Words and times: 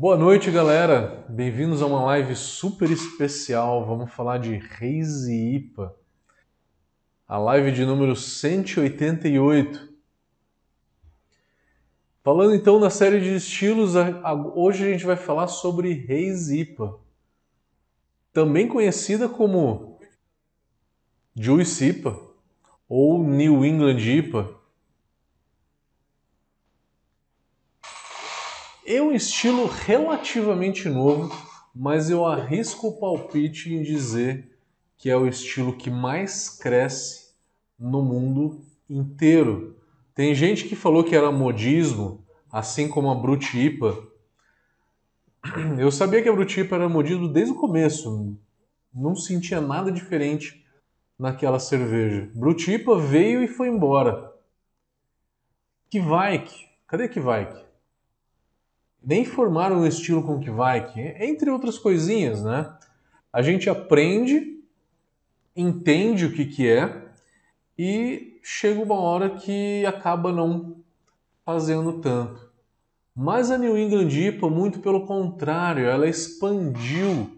Boa 0.00 0.16
noite, 0.16 0.48
galera. 0.48 1.26
Bem-vindos 1.28 1.82
a 1.82 1.86
uma 1.86 2.04
live 2.04 2.36
super 2.36 2.88
especial. 2.88 3.84
Vamos 3.84 4.12
falar 4.12 4.38
de 4.38 4.54
Reis 4.54 5.26
e 5.26 5.56
IPA. 5.56 5.92
A 7.26 7.36
live 7.36 7.72
de 7.72 7.84
número 7.84 8.14
188. 8.14 9.92
Falando 12.22 12.54
então 12.54 12.78
na 12.78 12.90
série 12.90 13.20
de 13.20 13.34
estilos, 13.34 13.94
hoje 14.54 14.86
a 14.86 14.92
gente 14.92 15.04
vai 15.04 15.16
falar 15.16 15.48
sobre 15.48 15.92
Reis 15.92 16.48
IPA, 16.48 16.96
também 18.32 18.68
conhecida 18.68 19.28
como 19.28 19.98
Juice 21.34 21.86
IPA 21.86 22.16
ou 22.88 23.24
New 23.24 23.64
England 23.64 23.98
IPA. 23.98 24.57
É 28.90 29.02
um 29.02 29.12
estilo 29.12 29.66
relativamente 29.66 30.88
novo, 30.88 31.30
mas 31.74 32.08
eu 32.08 32.24
arrisco 32.24 32.88
o 32.88 32.98
palpite 32.98 33.70
em 33.70 33.82
dizer 33.82 34.58
que 34.96 35.10
é 35.10 35.16
o 35.16 35.26
estilo 35.26 35.76
que 35.76 35.90
mais 35.90 36.48
cresce 36.48 37.34
no 37.78 38.00
mundo 38.00 38.64
inteiro. 38.88 39.76
Tem 40.14 40.34
gente 40.34 40.66
que 40.66 40.74
falou 40.74 41.04
que 41.04 41.14
era 41.14 41.30
modismo, 41.30 42.24
assim 42.50 42.88
como 42.88 43.10
a 43.10 43.14
Brut 43.14 43.54
IPA. 43.54 43.94
Eu 45.78 45.92
sabia 45.92 46.22
que 46.22 46.28
a 46.30 46.32
Brut 46.32 46.58
IPA 46.58 46.76
era 46.76 46.88
modismo 46.88 47.28
desde 47.28 47.52
o 47.52 47.56
começo. 47.56 48.38
Não 48.90 49.14
sentia 49.14 49.60
nada 49.60 49.92
diferente 49.92 50.64
naquela 51.18 51.58
cerveja. 51.58 52.30
Brut 52.34 52.72
IPA 52.72 52.98
veio 53.00 53.42
e 53.42 53.48
foi 53.48 53.68
embora. 53.68 54.32
Kvike, 55.90 56.70
cadê 56.86 57.06
Kvike? 57.06 57.67
Nem 59.02 59.24
formaram 59.24 59.80
um 59.80 59.86
estilo 59.86 60.22
com 60.22 60.40
que 60.40 60.50
vai, 60.50 60.92
que 60.92 61.00
entre 61.00 61.50
outras 61.50 61.78
coisinhas, 61.78 62.42
né? 62.42 62.72
A 63.32 63.42
gente 63.42 63.68
aprende, 63.70 64.60
entende 65.54 66.26
o 66.26 66.32
que, 66.32 66.46
que 66.46 66.68
é 66.68 67.08
e 67.78 68.38
chega 68.42 68.82
uma 68.82 68.98
hora 68.98 69.30
que 69.30 69.84
acaba 69.86 70.32
não 70.32 70.76
fazendo 71.44 72.00
tanto. 72.00 72.48
Mas 73.14 73.50
a 73.50 73.58
New 73.58 73.76
England 73.76 74.10
IPA, 74.10 74.48
muito 74.48 74.80
pelo 74.80 75.06
contrário, 75.06 75.86
ela 75.86 76.08
expandiu. 76.08 77.36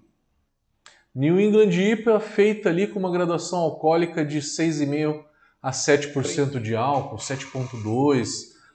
New 1.14 1.40
England 1.40 1.70
IPA 1.70 2.12
é 2.12 2.20
feita 2.20 2.68
ali 2.68 2.86
com 2.86 2.98
uma 2.98 3.10
graduação 3.10 3.58
alcoólica 3.58 4.24
de 4.24 4.38
6,5% 4.38 5.24
a 5.62 5.70
7% 5.70 6.60
de 6.60 6.74
álcool, 6.74 7.16
7,2%, 7.16 8.24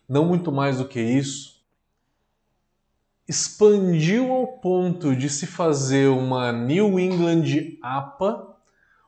não 0.07 0.25
muito 0.25 0.51
mais 0.51 0.77
do 0.77 0.87
que 0.87 0.99
isso 0.99 1.54
expandiu 3.27 4.31
ao 4.31 4.47
ponto 4.59 5.15
de 5.15 5.29
se 5.29 5.47
fazer 5.47 6.07
uma 6.07 6.51
New 6.51 6.99
England 6.99 7.77
APA, 7.81 8.55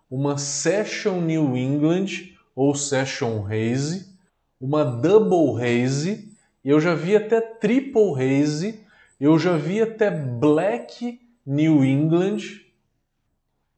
uma 0.10 0.38
Session 0.38 1.22
New 1.22 1.56
England 1.56 2.36
ou 2.56 2.74
Session 2.74 3.46
Haze, 3.46 4.18
uma 4.60 4.84
Double 4.84 5.62
Haze, 5.64 6.36
eu 6.66 6.80
já 6.80 6.96
vi 6.96 7.16
até 7.16 7.40
Triple 7.40 8.14
Haze, 8.16 8.84
eu 9.20 9.38
já 9.38 9.56
vi 9.56 9.82
até 9.82 10.10
Black 10.10 11.22
New 11.46 11.86
England, 11.86 12.38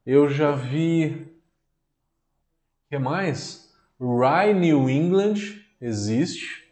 eu 0.05 0.29
já 0.29 0.51
vi. 0.53 1.27
Que 2.89 2.97
mais? 2.97 3.71
Rye 3.99 4.53
New 4.53 4.89
England 4.89 5.35
existe. 5.79 6.67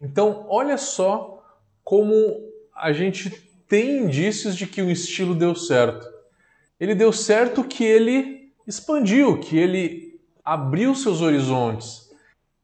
Então, 0.00 0.46
olha 0.48 0.76
só 0.76 1.44
como 1.84 2.53
a 2.74 2.92
gente 2.92 3.30
tem 3.68 4.04
indícios 4.04 4.56
de 4.56 4.66
que 4.66 4.82
o 4.82 4.90
estilo 4.90 5.34
deu 5.34 5.54
certo. 5.54 6.06
Ele 6.78 6.94
deu 6.94 7.12
certo 7.12 7.64
que 7.64 7.84
ele 7.84 8.52
expandiu, 8.66 9.38
que 9.38 9.56
ele 9.56 10.20
abriu 10.44 10.94
seus 10.94 11.20
horizontes 11.20 12.10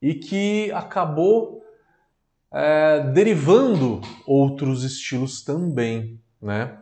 e 0.03 0.15
que 0.15 0.71
acabou 0.73 1.65
é, 2.53 3.01
derivando 3.13 4.01
outros 4.27 4.83
estilos 4.83 5.43
também, 5.43 6.21
né? 6.41 6.79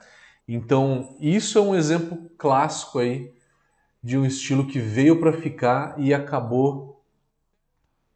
Então 0.46 1.16
isso 1.20 1.58
é 1.58 1.60
um 1.60 1.74
exemplo 1.74 2.30
clássico 2.38 2.98
aí 2.98 3.32
de 4.02 4.16
um 4.16 4.24
estilo 4.24 4.66
que 4.66 4.78
veio 4.78 5.20
para 5.20 5.32
ficar 5.32 5.94
e 5.98 6.14
acabou 6.14 7.04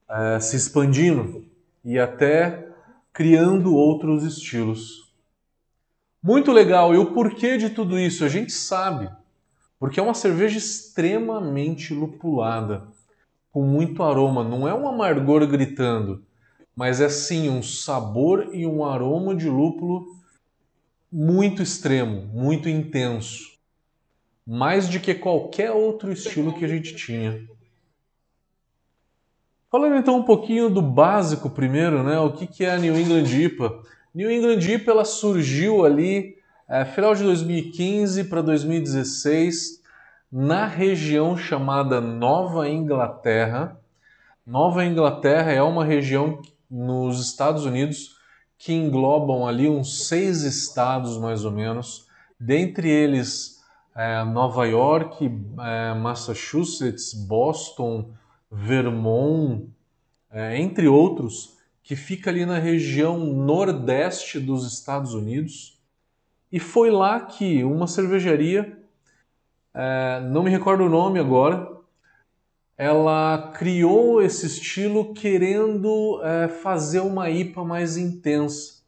é, 0.08 0.40
se 0.40 0.56
expandindo 0.56 1.44
e 1.84 1.98
até 1.98 2.71
criando 3.12 3.74
outros 3.74 4.24
estilos. 4.24 5.12
Muito 6.22 6.52
legal. 6.52 6.94
E 6.94 6.98
o 6.98 7.12
porquê 7.12 7.56
de 7.56 7.70
tudo 7.70 7.98
isso? 7.98 8.24
A 8.24 8.28
gente 8.28 8.52
sabe. 8.52 9.10
Porque 9.78 9.98
é 9.98 10.02
uma 10.02 10.14
cerveja 10.14 10.56
extremamente 10.56 11.92
lupulada, 11.92 12.86
com 13.50 13.62
muito 13.64 14.02
aroma. 14.02 14.44
Não 14.44 14.68
é 14.68 14.72
um 14.72 14.88
amargor 14.88 15.44
gritando, 15.46 16.24
mas 16.74 17.00
é 17.00 17.08
sim 17.08 17.50
um 17.50 17.62
sabor 17.62 18.50
e 18.52 18.64
um 18.64 18.84
aroma 18.84 19.34
de 19.34 19.48
lúpulo 19.48 20.16
muito 21.10 21.62
extremo, 21.62 22.26
muito 22.32 22.68
intenso. 22.68 23.50
Mais 24.46 24.88
do 24.88 24.98
que 25.00 25.14
qualquer 25.14 25.72
outro 25.72 26.12
estilo 26.12 26.54
que 26.54 26.64
a 26.64 26.68
gente 26.68 26.94
tinha. 26.94 27.46
Falando 29.72 29.96
então 29.96 30.18
um 30.18 30.22
pouquinho 30.22 30.68
do 30.68 30.82
básico 30.82 31.48
primeiro, 31.48 32.02
né? 32.02 32.18
O 32.18 32.30
que 32.30 32.62
é 32.62 32.72
a 32.72 32.76
New 32.76 32.94
England 32.94 33.24
IPA? 33.24 33.80
New 34.14 34.30
England 34.30 34.60
IPA 34.60 34.90
ela 34.90 35.04
surgiu 35.06 35.86
ali 35.86 36.36
é, 36.68 36.84
final 36.84 37.14
de 37.14 37.22
2015 37.22 38.24
para 38.24 38.42
2016 38.42 39.82
na 40.30 40.66
região 40.66 41.38
chamada 41.38 42.02
Nova 42.02 42.68
Inglaterra. 42.68 43.80
Nova 44.46 44.84
Inglaterra 44.84 45.52
é 45.52 45.62
uma 45.62 45.86
região 45.86 46.42
nos 46.70 47.18
Estados 47.18 47.64
Unidos 47.64 48.18
que 48.58 48.74
englobam 48.74 49.46
ali 49.46 49.70
uns 49.70 50.06
seis 50.06 50.42
estados 50.42 51.16
mais 51.16 51.46
ou 51.46 51.50
menos, 51.50 52.06
dentre 52.38 52.90
eles 52.90 53.62
é, 53.96 54.22
Nova 54.22 54.66
York, 54.66 55.24
é, 55.60 55.94
Massachusetts, 55.94 57.14
Boston, 57.14 58.10
Vermont, 58.52 59.66
é, 60.30 60.60
entre 60.60 60.86
outros 60.86 61.56
que 61.82 61.96
fica 61.96 62.28
ali 62.28 62.44
na 62.44 62.58
região 62.58 63.18
nordeste 63.18 64.38
dos 64.38 64.70
Estados 64.70 65.14
Unidos. 65.14 65.80
E 66.50 66.60
foi 66.60 66.90
lá 66.90 67.18
que 67.20 67.64
uma 67.64 67.86
cervejaria, 67.86 68.78
é, 69.72 70.20
não 70.30 70.42
me 70.42 70.50
recordo 70.50 70.84
o 70.84 70.88
nome 70.88 71.18
agora, 71.18 71.66
ela 72.76 73.52
criou 73.54 74.20
esse 74.20 74.46
estilo 74.46 75.14
querendo 75.14 76.20
é, 76.22 76.48
fazer 76.48 77.00
uma 77.00 77.30
IPA 77.30 77.64
mais 77.64 77.96
intensa, 77.96 78.82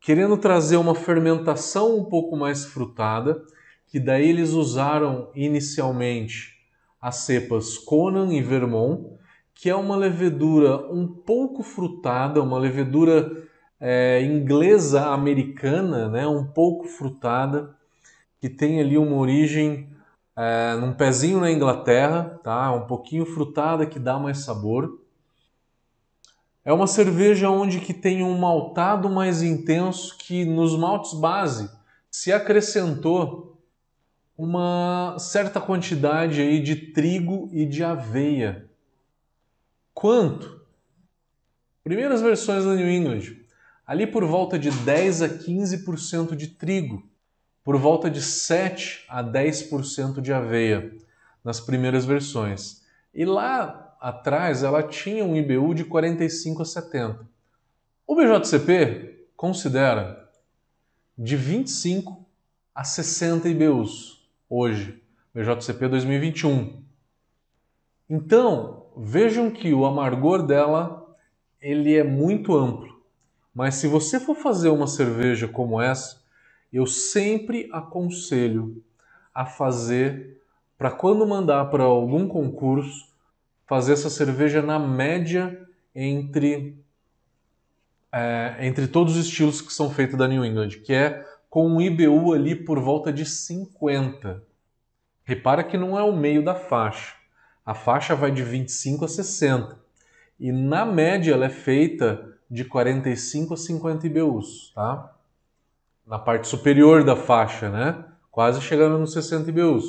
querendo 0.00 0.36
trazer 0.36 0.76
uma 0.76 0.94
fermentação 0.94 1.98
um 1.98 2.04
pouco 2.04 2.36
mais 2.36 2.66
frutada, 2.66 3.42
que 3.86 3.98
daí 3.98 4.28
eles 4.28 4.50
usaram 4.50 5.30
inicialmente 5.34 6.57
as 7.00 7.16
cepas 7.16 7.78
Conan 7.78 8.32
e 8.32 8.42
Vermont, 8.42 9.18
que 9.54 9.68
é 9.68 9.74
uma 9.74 9.96
levedura 9.96 10.76
um 10.92 11.06
pouco 11.06 11.62
frutada, 11.62 12.42
uma 12.42 12.58
levedura 12.58 13.48
é, 13.80 14.22
inglesa 14.22 15.06
americana, 15.08 16.08
né, 16.08 16.26
um 16.26 16.44
pouco 16.44 16.86
frutada, 16.86 17.74
que 18.40 18.48
tem 18.48 18.80
ali 18.80 18.96
uma 18.96 19.16
origem 19.16 19.88
é, 20.36 20.76
num 20.76 20.92
pezinho 20.92 21.40
na 21.40 21.50
Inglaterra, 21.50 22.38
tá? 22.44 22.70
Um 22.72 22.86
pouquinho 22.86 23.26
frutada 23.26 23.84
que 23.84 23.98
dá 23.98 24.18
mais 24.18 24.38
sabor. 24.38 25.00
É 26.64 26.72
uma 26.72 26.86
cerveja 26.86 27.50
onde 27.50 27.80
que 27.80 27.92
tem 27.92 28.22
um 28.22 28.38
maltado 28.38 29.10
mais 29.10 29.42
intenso 29.42 30.16
que 30.16 30.44
nos 30.44 30.78
maltes 30.78 31.14
base 31.14 31.68
se 32.10 32.32
acrescentou 32.32 33.47
uma 34.38 35.16
certa 35.18 35.60
quantidade 35.60 36.40
aí 36.40 36.62
de 36.62 36.76
trigo 36.76 37.50
e 37.52 37.66
de 37.66 37.82
aveia. 37.82 38.70
Quanto? 39.92 40.64
Primeiras 41.82 42.22
versões 42.22 42.64
da 42.64 42.76
New 42.76 42.88
England, 42.88 43.36
ali 43.84 44.06
por 44.06 44.24
volta 44.24 44.56
de 44.56 44.70
10 44.70 45.22
a 45.22 45.28
15% 45.28 46.36
de 46.36 46.46
trigo, 46.46 47.02
por 47.64 47.76
volta 47.76 48.08
de 48.08 48.22
7 48.22 49.04
a 49.08 49.24
10% 49.24 50.20
de 50.20 50.32
aveia 50.32 50.96
nas 51.42 51.58
primeiras 51.58 52.04
versões. 52.04 52.82
E 53.12 53.24
lá 53.24 53.96
atrás 54.00 54.62
ela 54.62 54.84
tinha 54.84 55.24
um 55.24 55.34
IBU 55.34 55.74
de 55.74 55.84
45 55.84 56.62
a 56.62 56.64
70. 56.64 57.28
O 58.06 58.14
BJCP 58.14 59.26
considera 59.34 60.30
de 61.16 61.34
25 61.34 62.24
a 62.72 62.84
60 62.84 63.48
IBUs 63.48 64.17
hoje, 64.48 65.02
BJCP 65.34 65.88
2021. 65.88 66.82
Então, 68.08 68.86
vejam 68.96 69.50
que 69.50 69.72
o 69.72 69.84
amargor 69.84 70.42
dela 70.42 71.06
ele 71.60 71.96
é 71.96 72.04
muito 72.04 72.56
amplo, 72.56 73.02
Mas 73.52 73.74
se 73.74 73.88
você 73.88 74.20
for 74.20 74.36
fazer 74.36 74.68
uma 74.68 74.86
cerveja 74.86 75.48
como 75.48 75.80
essa, 75.80 76.22
eu 76.72 76.86
sempre 76.86 77.68
aconselho 77.72 78.82
a 79.34 79.44
fazer 79.44 80.40
para 80.76 80.92
quando 80.92 81.26
mandar 81.26 81.64
para 81.64 81.82
algum 81.82 82.28
concurso, 82.28 83.08
fazer 83.66 83.94
essa 83.94 84.08
cerveja 84.08 84.62
na 84.62 84.78
média 84.78 85.66
entre 85.92 86.78
é, 88.12 88.56
entre 88.60 88.86
todos 88.86 89.16
os 89.16 89.26
estilos 89.26 89.60
que 89.60 89.72
são 89.72 89.90
feitos 89.90 90.16
da 90.16 90.28
New 90.28 90.44
England, 90.44 90.70
que 90.84 90.92
é 90.94 91.26
com 91.58 91.66
um 91.66 91.80
IBU 91.80 92.34
ali 92.34 92.54
por 92.54 92.78
volta 92.78 93.12
de 93.12 93.26
50. 93.26 94.44
Repara 95.24 95.64
que 95.64 95.76
não 95.76 95.98
é 95.98 96.02
o 96.04 96.16
meio 96.16 96.44
da 96.44 96.54
faixa. 96.54 97.16
A 97.66 97.74
faixa 97.74 98.14
vai 98.14 98.30
de 98.30 98.44
25 98.44 99.04
a 99.04 99.08
60. 99.08 99.76
E 100.38 100.52
na 100.52 100.86
média 100.86 101.32
ela 101.32 101.46
é 101.46 101.50
feita 101.50 102.32
de 102.48 102.64
45 102.64 103.54
a 103.54 103.56
50 103.56 104.06
IBUs, 104.06 104.72
tá? 104.72 105.12
Na 106.06 106.16
parte 106.16 106.46
superior 106.46 107.02
da 107.02 107.16
faixa, 107.16 107.68
né? 107.68 108.04
Quase 108.30 108.60
chegando 108.60 108.96
nos 108.96 109.12
60 109.12 109.50
IBUs. 109.50 109.84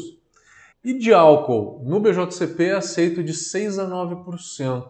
E 0.83 0.97
de 0.97 1.13
álcool, 1.13 1.83
no 1.85 1.99
BJCP 1.99 2.63
é 2.63 2.73
aceito 2.77 3.23
de 3.23 3.35
6 3.35 3.77
a 3.77 3.87
9%. 3.87 4.87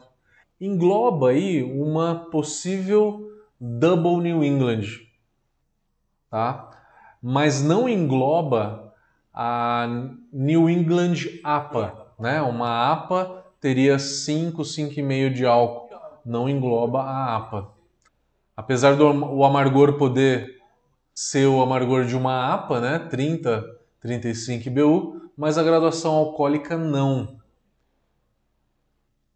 Engloba 0.61 1.31
aí 1.31 1.61
uma 1.61 2.29
possível 2.31 3.33
Double 3.59 4.23
New 4.23 4.41
England, 4.45 5.08
tá? 6.29 6.69
Mas 7.21 7.61
não 7.61 7.89
engloba 7.89 8.93
a 9.33 9.87
New 10.31 10.69
England 10.69 11.15
APA, 11.43 12.07
né? 12.19 12.41
Uma 12.41 12.91
APA 12.91 13.45
teria 13.59 13.99
5, 13.99 14.61
5,5 14.61 15.33
de 15.33 15.45
álcool, 15.45 15.89
não 16.25 16.49
engloba 16.49 17.01
a 17.01 17.35
APA. 17.35 17.69
Apesar 18.55 18.95
do 18.95 19.05
o 19.05 19.43
amargor 19.43 19.93
poder 19.97 20.59
ser 21.13 21.47
o 21.47 21.61
amargor 21.61 22.05
de 22.05 22.15
uma 22.15 22.53
APA, 22.53 22.79
né? 22.79 22.99
30, 22.99 23.63
35 24.01 24.69
BU, 24.69 25.31
mas 25.35 25.57
a 25.57 25.63
graduação 25.63 26.15
alcoólica 26.15 26.77
não. 26.77 27.39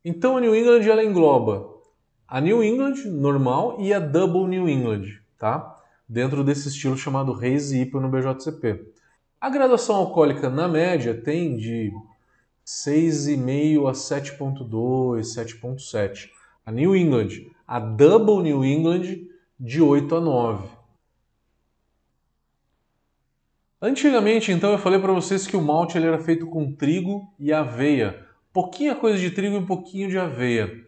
Então 0.03 0.37
a 0.37 0.41
New 0.41 0.55
England 0.55 0.81
ela 0.89 1.03
engloba 1.03 1.73
a 2.27 2.41
New 2.41 2.63
England 2.63 2.95
normal 3.05 3.77
e 3.79 3.93
a 3.93 3.99
Double 3.99 4.47
New 4.47 4.67
England, 4.67 5.19
tá? 5.37 5.82
Dentro 6.07 6.44
desse 6.44 6.67
estilo 6.67 6.97
chamado 6.97 7.33
Reis 7.33 7.71
e 7.71 7.81
IPA 7.81 8.00
no 8.01 8.09
BJCP. 8.09 8.94
A 9.39 9.50
graduação 9.50 9.95
alcoólica 9.95 10.50
na 10.50 10.67
média 10.67 11.13
tem 11.13 11.57
de 11.57 11.91
6,5 12.65 13.89
a 13.89 13.91
7,2, 13.91 15.21
7,7. 15.21 16.29
A 16.65 16.71
New 16.71 16.95
England, 16.95 17.29
a 17.67 17.79
Double 17.79 18.41
New 18.41 18.63
England 18.63 19.27
de 19.59 19.81
8 19.81 20.15
a 20.15 20.21
9. 20.21 20.67
Antigamente, 23.81 24.50
então, 24.50 24.71
eu 24.71 24.77
falei 24.77 24.97
para 24.97 25.11
vocês 25.11 25.45
que 25.45 25.57
o 25.57 25.61
malte 25.61 25.97
ele 25.97 26.07
era 26.07 26.17
feito 26.17 26.47
com 26.47 26.71
trigo 26.71 27.27
e 27.38 27.51
aveia. 27.51 28.25
Pouquinha 28.53 28.95
coisa 28.95 29.19
de 29.19 29.29
trigo 29.29 29.57
e 29.57 29.65
pouquinho 29.65 30.09
de 30.09 30.17
aveia. 30.17 30.85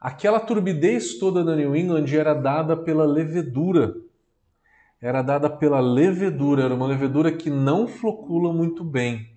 Aquela 0.00 0.40
turbidez 0.40 1.20
toda 1.20 1.44
da 1.44 1.54
New 1.54 1.76
England 1.76 2.06
era 2.12 2.34
dada 2.34 2.76
pela 2.76 3.04
levedura. 3.04 3.94
Era 5.02 5.20
dada 5.20 5.50
pela 5.50 5.80
levedura, 5.80 6.62
era 6.62 6.74
uma 6.74 6.86
levedura 6.86 7.32
que 7.32 7.50
não 7.50 7.88
flocula 7.88 8.52
muito 8.52 8.84
bem. 8.84 9.32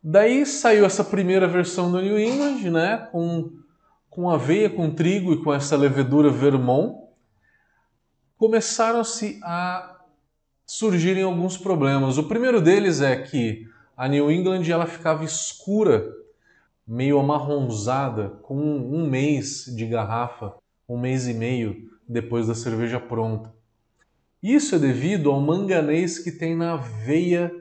Daí 0.00 0.46
saiu 0.46 0.84
essa 0.84 1.02
primeira 1.02 1.48
versão 1.48 1.90
do 1.90 2.00
New 2.00 2.16
England, 2.16 2.70
né, 2.70 3.08
com, 3.10 3.50
com 4.08 4.30
aveia, 4.30 4.70
com 4.70 4.94
trigo 4.94 5.32
e 5.32 5.42
com 5.42 5.52
essa 5.52 5.76
levedura 5.76 6.30
Vermont. 6.30 6.96
Começaram-se 8.36 9.40
a 9.42 9.98
surgirem 10.64 11.24
alguns 11.24 11.58
problemas. 11.58 12.18
O 12.18 12.28
primeiro 12.28 12.60
deles 12.60 13.00
é 13.00 13.16
que 13.16 13.66
a 13.96 14.06
New 14.06 14.30
England 14.30 14.62
ela 14.70 14.86
ficava 14.86 15.24
escura, 15.24 16.08
meio 16.86 17.18
amarronzada, 17.18 18.28
com 18.42 18.56
um 18.56 19.08
mês 19.08 19.64
de 19.74 19.86
garrafa, 19.86 20.54
um 20.88 20.96
mês 20.96 21.26
e 21.26 21.34
meio 21.34 21.93
depois 22.08 22.46
da 22.46 22.54
cerveja 22.54 23.00
pronta. 23.00 23.52
Isso 24.42 24.74
é 24.74 24.78
devido 24.78 25.30
ao 25.30 25.40
manganês 25.40 26.18
que 26.18 26.30
tem 26.30 26.56
na 26.56 26.74
aveia 26.74 27.52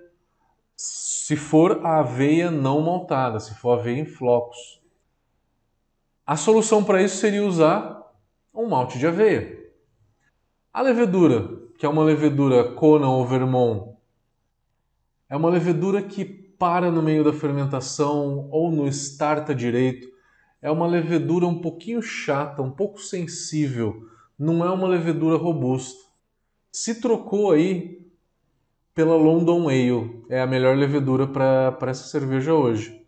se 0.76 1.36
for 1.36 1.86
a 1.86 2.00
aveia 2.00 2.52
não 2.52 2.82
maltada, 2.82 3.40
se 3.40 3.56
for 3.56 3.80
aveia 3.80 4.02
em 4.02 4.06
flocos. 4.06 4.82
A 6.26 6.36
solução 6.36 6.84
para 6.84 7.02
isso 7.02 7.18
seria 7.18 7.44
usar 7.46 8.02
um 8.54 8.68
malte 8.68 9.00
de 9.00 9.08
aveia. 9.08 9.62
A 10.74 10.82
levedura, 10.82 11.62
que 11.78 11.86
é 11.86 11.90
uma 11.90 12.04
levedura 12.04 12.74
Conan 12.74 13.10
ou 13.10 13.26
Vermont, 13.26 13.98
é 15.30 15.36
uma 15.36 15.50
levedura 15.50 16.02
que 16.02 16.26
para 16.26 16.90
no 16.90 17.02
meio 17.02 17.24
da 17.24 17.34
fermentação 17.34 18.48
ou 18.50 18.72
no 18.72 18.88
starta 18.88 19.54
direito. 19.54 20.08
É 20.62 20.72
uma 20.72 20.88
levedura 20.88 21.46
um 21.46 21.60
pouquinho 21.60 22.02
chata, 22.02 22.62
um 22.62 22.72
pouco 22.72 23.00
sensível, 23.00 24.08
não 24.38 24.64
é 24.66 24.72
uma 24.72 24.88
levedura 24.88 25.38
robusta. 25.38 26.02
Se 26.72 27.00
trocou 27.00 27.52
aí 27.52 28.04
pela 28.94 29.16
London 29.16 29.68
Ale. 29.68 30.24
É 30.30 30.42
a 30.42 30.48
melhor 30.48 30.78
levedura 30.78 31.28
para 31.28 31.90
essa 31.90 32.04
cerveja 32.04 32.54
hoje. 32.54 33.04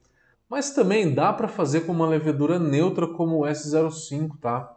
Mas 0.50 0.72
também 0.72 1.14
dá 1.14 1.32
para 1.34 1.48
fazer 1.48 1.82
com 1.82 1.92
uma 1.92 2.08
levedura 2.08 2.60
neutra 2.60 3.08
como 3.08 3.40
o 3.40 3.46
S05, 3.46 4.38
tá? 4.40 4.72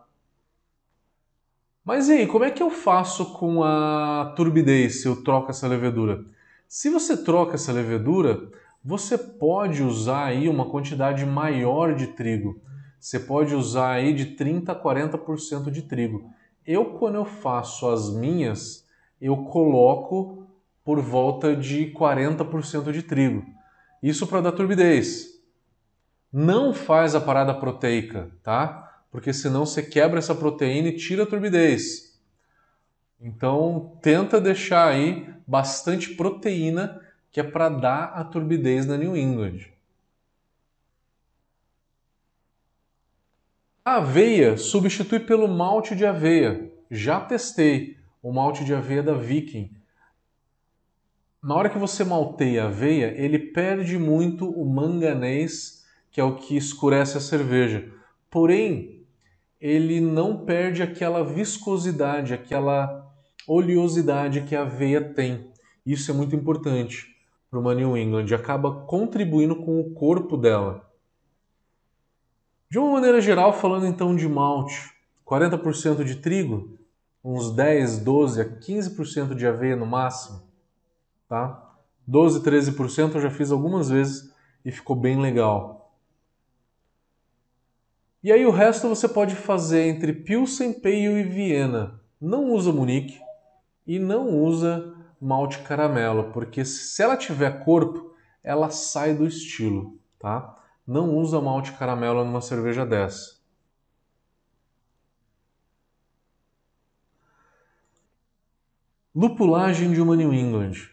Mas 1.84 2.08
e 2.08 2.12
aí, 2.12 2.26
como 2.26 2.44
é 2.44 2.50
que 2.50 2.62
eu 2.62 2.70
faço 2.70 3.32
com 3.32 3.62
a 3.62 4.32
turbidez 4.36 5.00
se 5.00 5.08
eu 5.08 5.22
troco 5.22 5.50
essa 5.50 5.66
levedura? 5.66 6.24
Se 6.66 6.90
você 6.90 7.16
troca 7.16 7.54
essa 7.54 7.72
levedura, 7.72 8.50
você 8.84 9.16
pode 9.16 9.82
usar 9.82 10.26
aí 10.26 10.48
uma 10.48 10.68
quantidade 10.68 11.24
maior 11.24 11.94
de 11.94 12.08
trigo. 12.08 12.60
Você 13.00 13.18
pode 13.18 13.54
usar 13.54 13.92
aí 13.92 14.12
de 14.12 14.26
30 14.26 14.72
a 14.72 14.74
40% 14.82 15.70
de 15.70 15.82
trigo. 15.82 16.30
Eu, 16.68 16.84
quando 16.84 17.14
eu 17.14 17.24
faço 17.24 17.88
as 17.88 18.10
minhas, 18.10 18.86
eu 19.18 19.38
coloco 19.44 20.46
por 20.84 21.00
volta 21.00 21.56
de 21.56 21.90
40% 21.92 22.92
de 22.92 23.02
trigo. 23.02 23.42
Isso 24.02 24.26
para 24.26 24.42
dar 24.42 24.52
turbidez. 24.52 25.40
Não 26.30 26.74
faz 26.74 27.14
a 27.14 27.22
parada 27.22 27.54
proteica, 27.54 28.30
tá? 28.42 29.02
Porque 29.10 29.32
senão 29.32 29.64
você 29.64 29.82
quebra 29.82 30.18
essa 30.18 30.34
proteína 30.34 30.88
e 30.88 30.96
tira 30.98 31.22
a 31.22 31.26
turbidez. 31.26 32.20
Então, 33.18 33.96
tenta 34.02 34.38
deixar 34.38 34.88
aí 34.88 35.26
bastante 35.46 36.14
proteína 36.16 37.00
que 37.32 37.40
é 37.40 37.44
para 37.44 37.70
dar 37.70 38.12
a 38.14 38.22
turbidez 38.22 38.84
na 38.84 38.98
New 38.98 39.16
England. 39.16 39.70
A 43.88 43.96
aveia 43.96 44.58
substitui 44.58 45.18
pelo 45.18 45.48
malte 45.48 45.96
de 45.96 46.04
aveia. 46.04 46.70
Já 46.90 47.20
testei 47.20 47.96
o 48.22 48.30
malte 48.30 48.62
de 48.62 48.74
aveia 48.74 49.02
da 49.02 49.14
Viking 49.14 49.70
na 51.42 51.54
hora 51.54 51.70
que 51.70 51.78
você 51.78 52.04
malteia 52.04 52.64
a 52.64 52.66
aveia, 52.66 53.14
ele 53.16 53.38
perde 53.38 53.96
muito 53.96 54.50
o 54.50 54.64
manganês, 54.66 55.84
que 56.10 56.20
é 56.20 56.24
o 56.24 56.34
que 56.34 56.56
escurece 56.56 57.16
a 57.16 57.20
cerveja. 57.20 57.90
Porém, 58.28 59.06
ele 59.60 60.00
não 60.00 60.44
perde 60.44 60.82
aquela 60.82 61.22
viscosidade, 61.22 62.34
aquela 62.34 63.08
oleosidade 63.46 64.42
que 64.42 64.56
a 64.56 64.62
aveia 64.62 65.00
tem. 65.00 65.50
Isso 65.86 66.10
é 66.10 66.14
muito 66.14 66.34
importante 66.34 67.06
para 67.48 67.60
uma 67.60 67.74
New 67.74 67.96
England, 67.96 68.34
acaba 68.34 68.84
contribuindo 68.84 69.56
com 69.56 69.80
o 69.80 69.94
corpo 69.94 70.36
dela. 70.36 70.87
De 72.70 72.78
uma 72.78 72.92
maneira 72.92 73.20
geral, 73.20 73.52
falando 73.52 73.86
então 73.86 74.14
de 74.14 74.28
malte, 74.28 74.92
40% 75.26 76.04
de 76.04 76.16
trigo, 76.16 76.78
uns 77.24 77.50
10, 77.54 78.00
12 78.00 78.40
a 78.40 78.44
15% 78.44 79.34
de 79.34 79.46
aveia 79.46 79.76
no 79.76 79.86
máximo 79.86 80.48
tá? 81.28 81.62
12, 82.06 82.40
13% 82.40 83.16
eu 83.16 83.20
já 83.20 83.30
fiz 83.30 83.52
algumas 83.52 83.90
vezes 83.90 84.32
e 84.64 84.72
ficou 84.72 84.96
bem 84.96 85.20
legal. 85.20 85.92
E 88.22 88.32
aí 88.32 88.44
o 88.46 88.50
resto 88.50 88.88
você 88.88 89.06
pode 89.06 89.36
fazer 89.36 89.82
entre 89.82 90.12
Pilsen, 90.12 90.72
Pale 90.72 91.20
e 91.20 91.22
Viena. 91.22 92.00
Não 92.20 92.50
usa 92.50 92.72
Munique 92.72 93.20
e 93.86 93.98
não 93.98 94.42
usa 94.42 94.94
malte 95.20 95.60
caramelo, 95.60 96.32
porque 96.32 96.64
se 96.64 97.00
ela 97.02 97.16
tiver 97.16 97.64
corpo, 97.64 98.12
ela 98.42 98.70
sai 98.70 99.14
do 99.14 99.26
estilo, 99.26 99.98
tá? 100.18 100.57
Não 100.88 101.14
usa 101.18 101.38
malte 101.38 101.72
caramelo 101.72 102.24
numa 102.24 102.40
cerveja 102.40 102.86
dessa. 102.86 103.36
Lupulagem 109.14 109.92
de 109.92 110.00
uma 110.00 110.16
New 110.16 110.32
England 110.32 110.88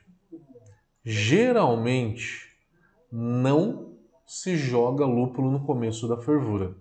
geralmente 1.01 2.51
não 3.09 3.93
se 4.27 4.57
joga 4.57 5.05
lúpulo 5.05 5.49
no 5.49 5.65
começo 5.65 6.09
da 6.09 6.17
fervura. 6.17 6.75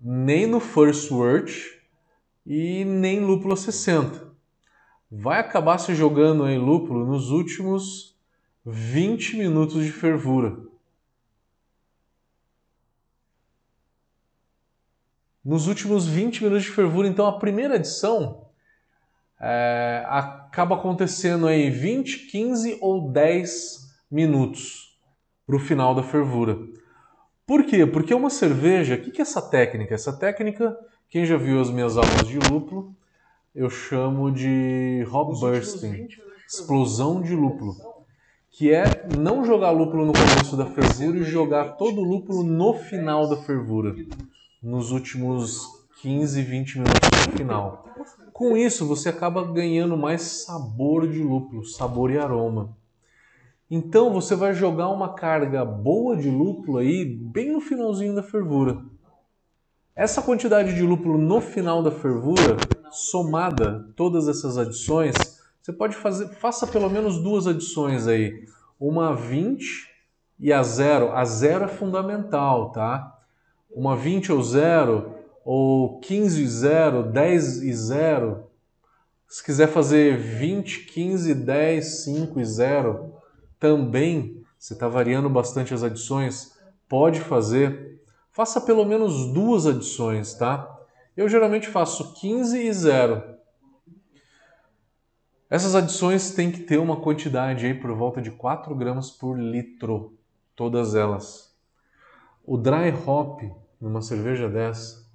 Nem 0.00 0.44
no 0.44 0.58
first 0.58 1.12
wort 1.12 1.80
e 2.44 2.84
nem 2.84 3.20
lúpulo 3.20 3.56
60. 3.56 4.34
Vai 5.08 5.38
acabar 5.38 5.78
se 5.78 5.94
jogando 5.94 6.48
em 6.48 6.58
lúpulo 6.58 7.06
nos 7.06 7.30
últimos 7.30 8.18
20 8.64 9.36
minutos 9.36 9.84
de 9.84 9.92
fervura. 9.92 10.65
Nos 15.46 15.68
últimos 15.68 16.08
20 16.08 16.42
minutos 16.42 16.64
de 16.64 16.72
fervura, 16.72 17.06
então 17.06 17.24
a 17.24 17.38
primeira 17.38 17.76
adição 17.76 18.48
é, 19.40 20.04
acaba 20.08 20.74
acontecendo 20.74 21.46
aí 21.46 21.70
20, 21.70 22.26
15 22.26 22.78
ou 22.80 23.12
10 23.12 23.78
minutos 24.10 24.98
para 25.46 25.54
o 25.54 25.60
final 25.60 25.94
da 25.94 26.02
fervura. 26.02 26.58
Por 27.46 27.64
quê? 27.64 27.86
Porque 27.86 28.12
uma 28.12 28.28
cerveja, 28.28 28.96
o 28.96 28.98
que 29.00 29.20
é 29.20 29.22
essa 29.22 29.40
técnica? 29.40 29.94
Essa 29.94 30.12
técnica, 30.12 30.76
quem 31.08 31.24
já 31.24 31.36
viu 31.36 31.60
as 31.60 31.70
minhas 31.70 31.96
aulas 31.96 32.26
de 32.26 32.40
lúpulo, 32.40 32.92
eu 33.54 33.70
chamo 33.70 34.32
de 34.32 35.06
hop 35.12 35.38
bursting, 35.38 36.08
explosão 36.48 37.22
de 37.22 37.36
lúpulo, 37.36 37.76
que 38.50 38.74
é 38.74 39.06
não 39.16 39.44
jogar 39.44 39.70
lúpulo 39.70 40.06
no 40.06 40.12
começo 40.12 40.56
da 40.56 40.66
fervura 40.66 41.18
e 41.18 41.22
jogar 41.22 41.76
todo 41.76 42.00
o 42.00 42.04
lúpulo 42.04 42.42
no 42.42 42.74
final 42.74 43.28
da 43.28 43.36
fervura, 43.36 43.94
nos 44.66 44.90
últimos 44.90 45.64
15, 46.02 46.42
20 46.42 46.78
minutos 46.80 47.08
do 47.08 47.38
final. 47.38 47.84
Com 48.32 48.56
isso, 48.56 48.84
você 48.84 49.08
acaba 49.08 49.44
ganhando 49.44 49.96
mais 49.96 50.44
sabor 50.44 51.08
de 51.08 51.22
lúpulo, 51.22 51.64
sabor 51.64 52.10
e 52.10 52.18
aroma. 52.18 52.76
Então 53.70 54.12
você 54.12 54.34
vai 54.34 54.52
jogar 54.52 54.88
uma 54.88 55.14
carga 55.14 55.64
boa 55.64 56.16
de 56.16 56.28
lúpulo 56.28 56.78
aí 56.78 57.04
bem 57.04 57.52
no 57.52 57.60
finalzinho 57.60 58.12
da 58.12 58.24
fervura. 58.24 58.84
Essa 59.94 60.20
quantidade 60.20 60.74
de 60.74 60.82
lúpulo 60.82 61.16
no 61.16 61.40
final 61.40 61.80
da 61.80 61.92
fervura, 61.92 62.56
somada 62.90 63.88
todas 63.94 64.26
essas 64.26 64.58
adições, 64.58 65.14
você 65.62 65.72
pode 65.72 65.94
fazer, 65.94 66.26
faça 66.40 66.66
pelo 66.66 66.90
menos 66.90 67.22
duas 67.22 67.46
adições 67.46 68.08
aí, 68.08 68.44
uma 68.80 69.10
a 69.10 69.14
20 69.14 69.88
e 70.40 70.52
a 70.52 70.60
zero. 70.64 71.12
A 71.12 71.24
zero 71.24 71.66
é 71.66 71.68
fundamental, 71.68 72.72
tá? 72.72 73.15
Uma 73.76 73.94
20 73.94 74.32
ou 74.32 74.42
zero, 74.42 75.14
ou 75.44 76.00
15 76.00 76.42
e 76.42 76.48
zero, 76.48 77.02
10 77.02 77.62
e 77.62 77.74
zero. 77.74 78.46
Se 79.28 79.44
quiser 79.44 79.68
fazer 79.68 80.16
20, 80.16 80.86
15, 80.86 81.34
10, 81.34 81.84
5 82.04 82.40
e 82.40 82.44
zero, 82.46 83.12
também, 83.60 84.42
você 84.58 84.72
está 84.72 84.88
variando 84.88 85.28
bastante 85.28 85.74
as 85.74 85.82
adições, 85.82 86.58
pode 86.88 87.20
fazer. 87.20 88.00
Faça 88.32 88.62
pelo 88.62 88.86
menos 88.86 89.30
duas 89.34 89.66
adições, 89.66 90.32
tá? 90.32 90.74
Eu 91.14 91.28
geralmente 91.28 91.68
faço 91.68 92.14
15 92.14 92.58
e 92.58 92.72
0. 92.72 93.22
Essas 95.50 95.74
adições 95.74 96.30
têm 96.30 96.50
que 96.50 96.60
ter 96.60 96.78
uma 96.78 96.96
quantidade 97.02 97.66
aí 97.66 97.74
por 97.74 97.92
volta 97.92 98.22
de 98.22 98.30
4 98.30 98.74
gramas 98.74 99.10
por 99.10 99.38
litro, 99.38 100.16
todas 100.54 100.94
elas. 100.94 101.54
O 102.42 102.56
dry 102.56 102.90
hop 103.06 103.42
numa 103.80 104.00
cerveja 104.00 104.48
dessa, 104.48 105.06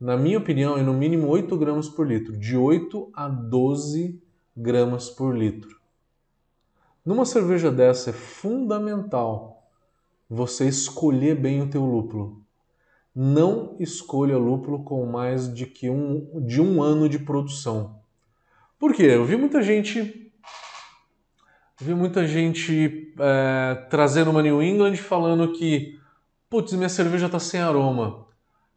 na 0.00 0.16
minha 0.16 0.38
opinião, 0.38 0.78
é 0.78 0.82
no 0.82 0.94
mínimo 0.94 1.28
8 1.28 1.54
gramas 1.58 1.88
por 1.88 2.06
litro, 2.06 2.36
de 2.36 2.56
8 2.56 3.10
a 3.14 3.28
12 3.28 4.18
gramas 4.56 5.10
por 5.10 5.36
litro. 5.36 5.78
Numa 7.04 7.26
cerveja 7.26 7.70
dessa 7.70 8.10
é 8.10 8.12
fundamental 8.12 9.68
você 10.28 10.66
escolher 10.66 11.34
bem 11.34 11.60
o 11.60 11.68
teu 11.68 11.84
lúpulo. 11.84 12.42
Não 13.14 13.76
escolha 13.78 14.38
lúpulo 14.38 14.84
com 14.84 15.04
mais 15.04 15.52
de 15.52 15.66
que 15.66 15.90
um, 15.90 16.46
de 16.46 16.62
um 16.62 16.82
ano 16.82 17.08
de 17.08 17.18
produção. 17.18 18.00
Por 18.78 18.94
quê? 18.94 19.02
Eu 19.02 19.26
vi 19.26 19.36
muita 19.36 19.62
gente 19.62 20.32
vi 21.80 21.94
muita 21.94 22.26
gente 22.26 23.14
é, 23.18 23.74
trazendo 23.88 24.30
uma 24.30 24.42
New 24.42 24.62
England 24.62 24.96
falando 24.96 25.52
que 25.52 25.99
putz, 26.50 26.72
minha 26.72 26.88
cerveja 26.88 27.26
está 27.26 27.38
sem 27.38 27.60
aroma. 27.60 28.26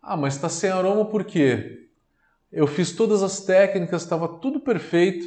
Ah, 0.02 0.16
mas 0.16 0.36
está 0.36 0.48
sem 0.48 0.70
aroma 0.70 1.06
por 1.06 1.26
quê? 1.26 1.90
Eu 2.52 2.68
fiz 2.68 2.92
todas 2.92 3.24
as 3.24 3.42
técnicas, 3.42 4.04
estava 4.04 4.28
tudo 4.28 4.60
perfeito, 4.60 5.26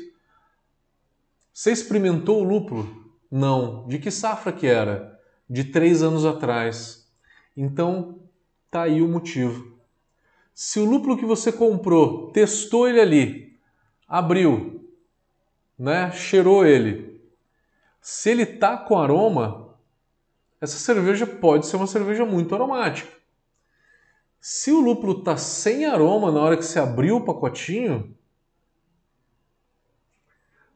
você 1.56 1.72
experimentou 1.72 2.42
o 2.42 2.44
lúpulo? 2.44 3.14
Não. 3.30 3.88
De 3.88 3.98
que 3.98 4.10
safra 4.10 4.52
que 4.52 4.66
era? 4.66 5.18
De 5.48 5.64
três 5.64 6.02
anos 6.02 6.26
atrás. 6.26 7.10
Então, 7.56 8.20
tá 8.70 8.82
aí 8.82 9.00
o 9.00 9.08
motivo. 9.08 9.74
Se 10.54 10.78
o 10.78 10.84
lúpulo 10.84 11.16
que 11.16 11.24
você 11.24 11.50
comprou, 11.50 12.30
testou 12.30 12.86
ele 12.86 13.00
ali, 13.00 13.58
abriu, 14.06 14.86
né? 15.78 16.12
Cheirou 16.12 16.66
ele. 16.66 17.22
Se 18.02 18.30
ele 18.30 18.44
tá 18.44 18.76
com 18.76 18.98
aroma, 18.98 19.65
essa 20.60 20.78
cerveja 20.78 21.26
pode 21.26 21.66
ser 21.66 21.76
uma 21.76 21.86
cerveja 21.86 22.24
muito 22.24 22.54
aromática. 22.54 23.10
Se 24.40 24.70
o 24.70 24.80
lúpulo 24.80 25.22
tá 25.22 25.36
sem 25.36 25.86
aroma 25.86 26.30
na 26.30 26.40
hora 26.40 26.56
que 26.56 26.64
você 26.64 26.78
abriu 26.78 27.16
o 27.16 27.24
pacotinho, 27.24 28.16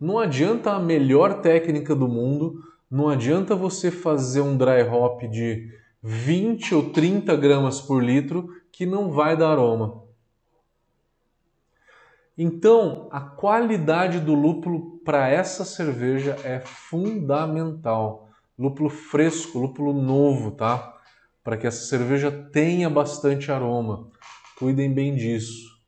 não 0.01 0.19
adianta 0.19 0.73
a 0.73 0.81
melhor 0.81 1.41
técnica 1.41 1.95
do 1.95 2.09
mundo, 2.09 2.65
não 2.91 3.09
adianta 3.09 3.55
você 3.55 3.91
fazer 3.91 4.41
um 4.41 4.57
dry 4.57 4.83
hop 4.83 5.23
de 5.23 5.73
20 6.03 6.75
ou 6.75 6.91
30 6.91 7.37
gramas 7.37 7.81
por 7.81 8.03
litro 8.03 8.49
que 8.73 8.87
não 8.87 9.11
vai 9.11 9.37
dar 9.37 9.51
aroma. 9.51 10.03
Então, 12.37 13.07
a 13.13 13.21
qualidade 13.21 14.19
do 14.19 14.35
lúpulo 14.35 14.99
para 15.05 15.29
essa 15.29 15.65
cerveja 15.65 16.39
é 16.43 16.61
fundamental. 16.61 18.30
Lúpulo 18.61 18.91
fresco, 18.91 19.59
lúpulo 19.59 19.95
novo, 19.95 20.51
tá? 20.51 20.95
Para 21.43 21.57
que 21.57 21.67
essa 21.67 21.83
cerveja 21.87 22.31
tenha 22.31 22.91
bastante 22.91 23.51
aroma. 23.51 24.11
Cuidem 24.59 24.93
bem 24.93 25.17
disso. 25.17 25.81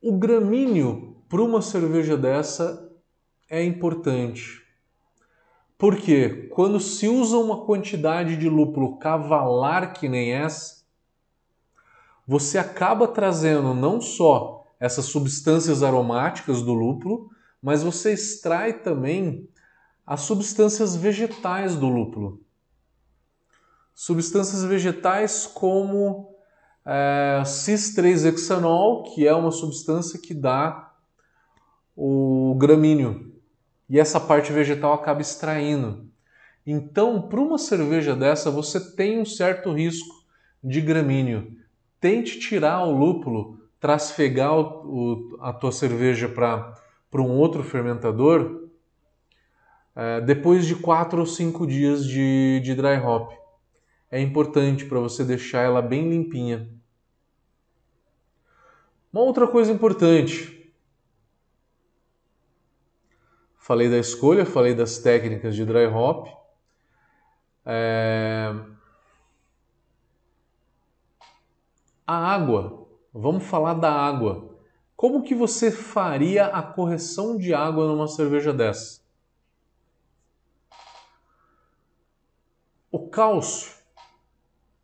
O 0.00 0.16
gramíneo 0.16 1.16
para 1.28 1.42
uma 1.42 1.60
cerveja 1.60 2.16
dessa 2.16 2.88
é 3.48 3.64
importante. 3.64 4.64
Porque 5.76 6.48
quando 6.52 6.78
se 6.78 7.08
usa 7.08 7.36
uma 7.36 7.64
quantidade 7.66 8.36
de 8.36 8.48
lúpulo 8.48 8.98
cavalar 8.98 9.92
que 9.94 10.08
nem 10.08 10.30
essa, 10.32 10.84
você 12.24 12.56
acaba 12.56 13.08
trazendo 13.08 13.74
não 13.74 14.00
só 14.00 14.64
essas 14.78 15.06
substâncias 15.06 15.82
aromáticas 15.82 16.62
do 16.62 16.72
lúpulo, 16.72 17.30
mas 17.60 17.82
você 17.82 18.12
extrai 18.12 18.74
também 18.74 19.48
as 20.10 20.22
substâncias 20.22 20.96
vegetais 20.96 21.76
do 21.76 21.88
lúpulo. 21.88 22.40
Substâncias 23.94 24.64
vegetais 24.64 25.46
como 25.46 26.34
é, 26.84 27.44
cis-3-hexanol, 27.46 29.04
que 29.04 29.24
é 29.24 29.32
uma 29.32 29.52
substância 29.52 30.18
que 30.18 30.34
dá 30.34 30.92
o 31.94 32.56
gramíneo 32.58 33.32
e 33.88 34.00
essa 34.00 34.18
parte 34.18 34.50
vegetal 34.50 34.94
acaba 34.94 35.20
extraindo. 35.20 36.10
Então, 36.66 37.22
para 37.22 37.40
uma 37.40 37.56
cerveja 37.56 38.16
dessa, 38.16 38.50
você 38.50 38.80
tem 38.96 39.20
um 39.20 39.24
certo 39.24 39.72
risco 39.72 40.24
de 40.60 40.80
gramíneo. 40.80 41.56
Tente 42.00 42.40
tirar 42.40 42.84
o 42.84 42.90
lúpulo, 42.90 43.60
trasfegar 43.78 44.58
o, 44.58 45.36
o, 45.36 45.38
a 45.40 45.52
tua 45.52 45.70
cerveja 45.70 46.28
para 46.28 46.74
um 47.14 47.38
outro 47.38 47.62
fermentador 47.62 48.69
é, 49.94 50.20
depois 50.20 50.66
de 50.66 50.76
4 50.76 51.20
ou 51.20 51.26
5 51.26 51.66
dias 51.66 52.06
de, 52.06 52.60
de 52.62 52.74
dry 52.74 52.98
hop. 52.98 53.32
É 54.10 54.20
importante 54.20 54.84
para 54.84 54.98
você 54.98 55.24
deixar 55.24 55.62
ela 55.62 55.80
bem 55.80 56.08
limpinha. 56.08 56.68
Uma 59.12 59.22
outra 59.22 59.46
coisa 59.46 59.72
importante, 59.72 60.72
falei 63.56 63.88
da 63.90 63.98
escolha, 63.98 64.46
falei 64.46 64.74
das 64.74 64.98
técnicas 64.98 65.54
de 65.54 65.64
dry 65.64 65.86
hop. 65.86 66.28
É... 67.66 68.54
A 72.06 72.34
água, 72.34 72.88
vamos 73.12 73.44
falar 73.44 73.74
da 73.74 73.92
água. 73.92 74.56
Como 74.96 75.22
que 75.22 75.34
você 75.34 75.70
faria 75.70 76.46
a 76.46 76.62
correção 76.62 77.36
de 77.36 77.54
água 77.54 77.86
numa 77.86 78.08
cerveja 78.08 78.52
dessa? 78.52 78.99
O 82.90 83.08
cálcio 83.08 83.72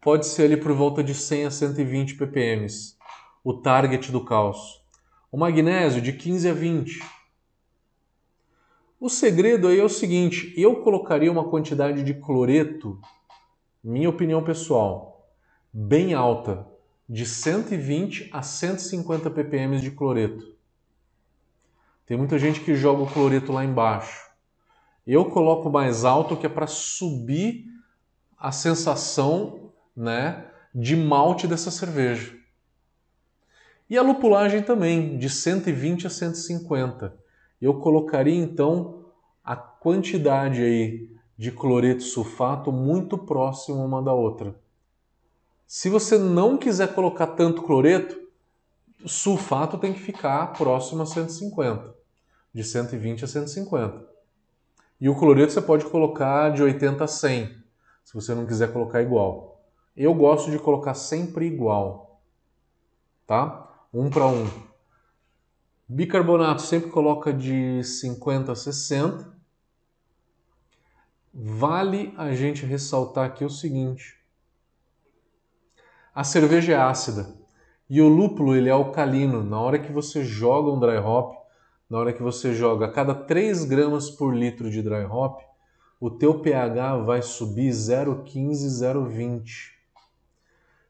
pode 0.00 0.26
ser 0.26 0.44
ali 0.44 0.56
por 0.56 0.72
volta 0.72 1.02
de 1.02 1.14
100 1.14 1.46
a 1.46 1.50
120 1.50 2.14
ppm, 2.14 2.66
o 3.42 3.54
target 3.54 4.12
do 4.12 4.25
cálcio. 4.25 4.80
O 5.30 5.36
magnésio 5.36 6.00
de 6.00 6.12
15 6.12 6.48
a 6.48 6.54
20 6.54 7.16
o 8.98 9.10
segredo 9.10 9.68
aí 9.68 9.78
é 9.78 9.84
o 9.84 9.90
seguinte: 9.90 10.54
eu 10.56 10.82
colocaria 10.82 11.30
uma 11.30 11.48
quantidade 11.48 12.02
de 12.02 12.14
cloreto, 12.14 12.98
minha 13.84 14.08
opinião 14.08 14.42
pessoal, 14.42 15.30
bem 15.70 16.14
alta, 16.14 16.66
de 17.06 17.26
120 17.26 18.30
a 18.32 18.42
150 18.42 19.30
ppm 19.30 19.78
de 19.80 19.90
cloreto. 19.90 20.56
Tem 22.06 22.16
muita 22.16 22.38
gente 22.38 22.60
que 22.60 22.75
joga 22.75 23.02
o 23.02 23.06
cloreto 23.06 23.52
lá 23.52 23.64
embaixo. 23.64 24.30
Eu 25.06 25.26
coloco 25.26 25.68
mais 25.68 26.04
alto 26.04 26.36
que 26.36 26.46
é 26.46 26.48
para 26.48 26.66
subir 26.66 27.66
a 28.38 28.52
sensação, 28.52 29.73
né, 29.97 30.47
de 30.75 30.95
malte 30.95 31.47
dessa 31.47 31.71
cerveja. 31.71 32.35
E 33.88 33.97
a 33.97 34.02
lupulagem 34.02 34.62
também, 34.62 35.16
de 35.16 35.31
120 35.31 36.07
a 36.07 36.11
150. 36.11 37.16
Eu 37.61 37.75
colocaria 37.81 38.35
então 38.35 39.07
a 39.45 39.55
quantidade 39.55 40.61
aí 40.61 41.16
de 41.38 41.52
cloreto 41.52 42.02
sulfato 42.02 42.73
muito 42.73 43.16
próximo 43.16 43.85
uma 43.85 44.02
da 44.02 44.12
outra. 44.12 44.55
Se 45.66 45.88
você 45.88 46.19
não 46.19 46.57
quiser 46.57 46.95
colocar 46.95 47.28
tanto 47.28 47.62
cloreto, 47.62 48.16
sulfato 49.05 49.78
tem 49.78 49.93
que 49.93 50.00
ficar 50.00 50.52
próximo 50.52 51.02
a 51.02 51.07
150, 51.07 51.95
de 52.52 52.64
120 52.64 53.25
a 53.25 53.28
150. 53.28 54.07
E 55.00 55.09
o 55.09 55.14
cloreto 55.14 55.52
você 55.52 55.61
pode 55.61 55.85
colocar 55.85 56.50
de 56.50 56.62
80 56.62 57.05
a 57.05 57.07
100, 57.07 57.65
se 58.06 58.14
você 58.14 58.36
não 58.36 58.46
quiser 58.46 58.72
colocar 58.72 59.02
igual. 59.02 59.60
Eu 59.96 60.14
gosto 60.14 60.48
de 60.48 60.60
colocar 60.60 60.94
sempre 60.94 61.44
igual, 61.44 62.20
tá? 63.26 63.68
Um 63.92 64.08
para 64.08 64.28
um. 64.28 64.48
Bicarbonato 65.88 66.62
sempre 66.62 66.88
coloca 66.90 67.32
de 67.32 67.82
50 67.82 68.52
a 68.52 68.54
60. 68.54 69.34
Vale 71.34 72.14
a 72.16 72.32
gente 72.32 72.64
ressaltar 72.64 73.26
aqui 73.26 73.44
o 73.44 73.50
seguinte: 73.50 74.16
a 76.14 76.22
cerveja 76.22 76.75
é 76.75 76.76
ácida 76.76 77.34
e 77.90 78.00
o 78.00 78.08
lúpulo 78.08 78.54
ele 78.54 78.68
é 78.68 78.72
alcalino. 78.72 79.42
Na 79.42 79.60
hora 79.60 79.80
que 79.80 79.90
você 79.90 80.25
joga 80.25 80.70
um 80.70 80.78
dry 80.78 80.98
hop, 80.98 81.34
na 81.90 81.98
hora 81.98 82.12
que 82.12 82.22
você 82.22 82.54
joga 82.54 82.86
a 82.86 82.92
cada 82.92 83.16
3 83.16 83.64
gramas 83.64 84.08
por 84.10 84.32
litro 84.32 84.70
de 84.70 84.80
dry 84.80 85.04
hop, 85.06 85.40
o 86.00 86.11
teu 86.11 86.41
pH 86.41 86.99
vai 86.99 87.23
subir 87.23 87.71
0,15, 87.71 88.55
0,20. 88.67 89.76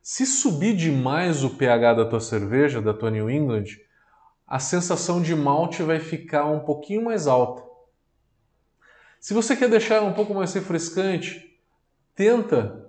Se 0.03 0.25
subir 0.25 0.77
demais 0.77 1.43
o 1.43 1.51
pH 1.51 1.95
da 1.95 2.05
tua 2.05 2.21
cerveja, 2.21 2.81
da 2.81 2.95
tua 2.95 3.11
New 3.11 3.31
England, 3.31 3.65
a 4.47 4.59
sensação 4.59 5.21
de 5.21 5.35
malte 5.35 5.83
vai 5.83 5.99
ficar 5.99 6.47
um 6.47 6.61
pouquinho 6.61 7.05
mais 7.05 7.27
alta. 7.27 7.65
Se 9.19 9.35
você 9.35 9.57
quer 9.57 9.69
deixar 9.69 10.03
um 10.03 10.13
pouco 10.13 10.33
mais 10.33 10.53
refrescante, 10.55 11.59
tenta 12.15 12.89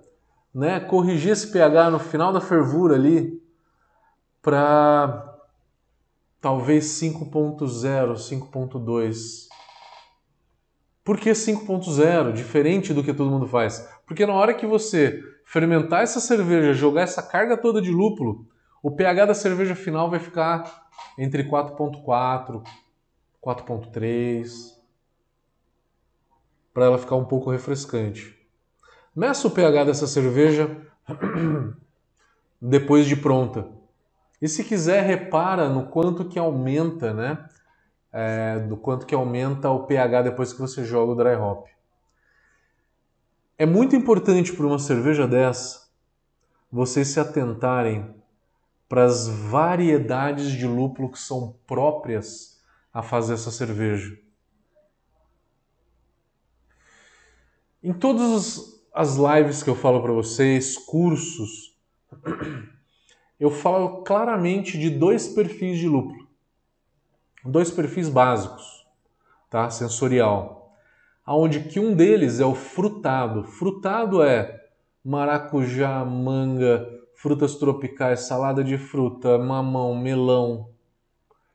né, 0.54 0.78
corrigir 0.78 1.32
esse 1.32 1.50
pH 1.50 1.90
no 1.90 1.98
final 1.98 2.32
da 2.32 2.40
fervura 2.40 2.94
ali 2.94 3.42
para 4.40 5.36
talvez 6.40 6.84
5.0, 7.00 8.14
5.2. 8.14 9.47
Por 11.08 11.18
que 11.18 11.30
5.0? 11.30 12.34
Diferente 12.34 12.92
do 12.92 13.02
que 13.02 13.14
todo 13.14 13.30
mundo 13.30 13.46
faz. 13.46 13.88
Porque 14.06 14.26
na 14.26 14.34
hora 14.34 14.52
que 14.52 14.66
você 14.66 15.24
fermentar 15.42 16.02
essa 16.02 16.20
cerveja, 16.20 16.74
jogar 16.74 17.00
essa 17.00 17.22
carga 17.22 17.56
toda 17.56 17.80
de 17.80 17.90
lúpulo, 17.90 18.46
o 18.82 18.90
pH 18.90 19.24
da 19.24 19.32
cerveja 19.32 19.74
final 19.74 20.10
vai 20.10 20.18
ficar 20.20 20.86
entre 21.16 21.44
4.4, 21.44 22.62
4.3, 23.42 24.50
para 26.74 26.84
ela 26.84 26.98
ficar 26.98 27.16
um 27.16 27.24
pouco 27.24 27.50
refrescante. 27.50 28.38
Meça 29.16 29.48
o 29.48 29.50
pH 29.50 29.84
dessa 29.84 30.06
cerveja 30.06 30.76
depois 32.60 33.06
de 33.06 33.16
pronta. 33.16 33.66
E 34.42 34.46
se 34.46 34.62
quiser, 34.62 35.04
repara 35.04 35.70
no 35.70 35.86
quanto 35.86 36.26
que 36.26 36.38
aumenta, 36.38 37.14
né? 37.14 37.48
É, 38.12 38.58
do 38.60 38.76
quanto 38.76 39.04
que 39.04 39.14
aumenta 39.14 39.70
o 39.70 39.86
pH 39.86 40.22
depois 40.22 40.52
que 40.52 40.60
você 40.60 40.84
joga 40.84 41.12
o 41.12 41.14
dry 41.14 41.36
hop. 41.36 41.66
É 43.58 43.66
muito 43.66 43.94
importante 43.94 44.52
para 44.52 44.66
uma 44.66 44.78
cerveja 44.78 45.26
dessa 45.26 45.88
vocês 46.70 47.08
se 47.08 47.18
atentarem 47.18 48.14
para 48.88 49.04
as 49.04 49.28
variedades 49.28 50.50
de 50.50 50.66
lúpulo 50.66 51.10
que 51.10 51.18
são 51.18 51.56
próprias 51.66 52.62
a 52.92 53.02
fazer 53.02 53.34
essa 53.34 53.50
cerveja. 53.50 54.18
Em 57.82 57.92
todos 57.92 58.82
as 58.92 59.16
lives 59.16 59.62
que 59.62 59.70
eu 59.70 59.74
falo 59.74 60.02
para 60.02 60.12
vocês, 60.12 60.76
cursos, 60.76 61.76
eu 63.38 63.50
falo 63.50 64.02
claramente 64.02 64.78
de 64.78 64.90
dois 64.90 65.28
perfis 65.28 65.78
de 65.78 65.88
lúpulo. 65.88 66.27
Dois 67.48 67.70
perfis 67.70 68.08
básicos, 68.08 68.86
tá? 69.50 69.70
Sensorial. 69.70 70.72
Aonde 71.24 71.60
que 71.60 71.80
um 71.80 71.94
deles 71.94 72.40
é 72.40 72.46
o 72.46 72.54
frutado. 72.54 73.44
Frutado 73.44 74.22
é 74.22 74.66
maracujá, 75.04 76.04
manga, 76.04 76.88
frutas 77.14 77.56
tropicais, 77.56 78.20
salada 78.20 78.62
de 78.62 78.78
fruta, 78.78 79.38
mamão, 79.38 79.94
melão. 79.94 80.70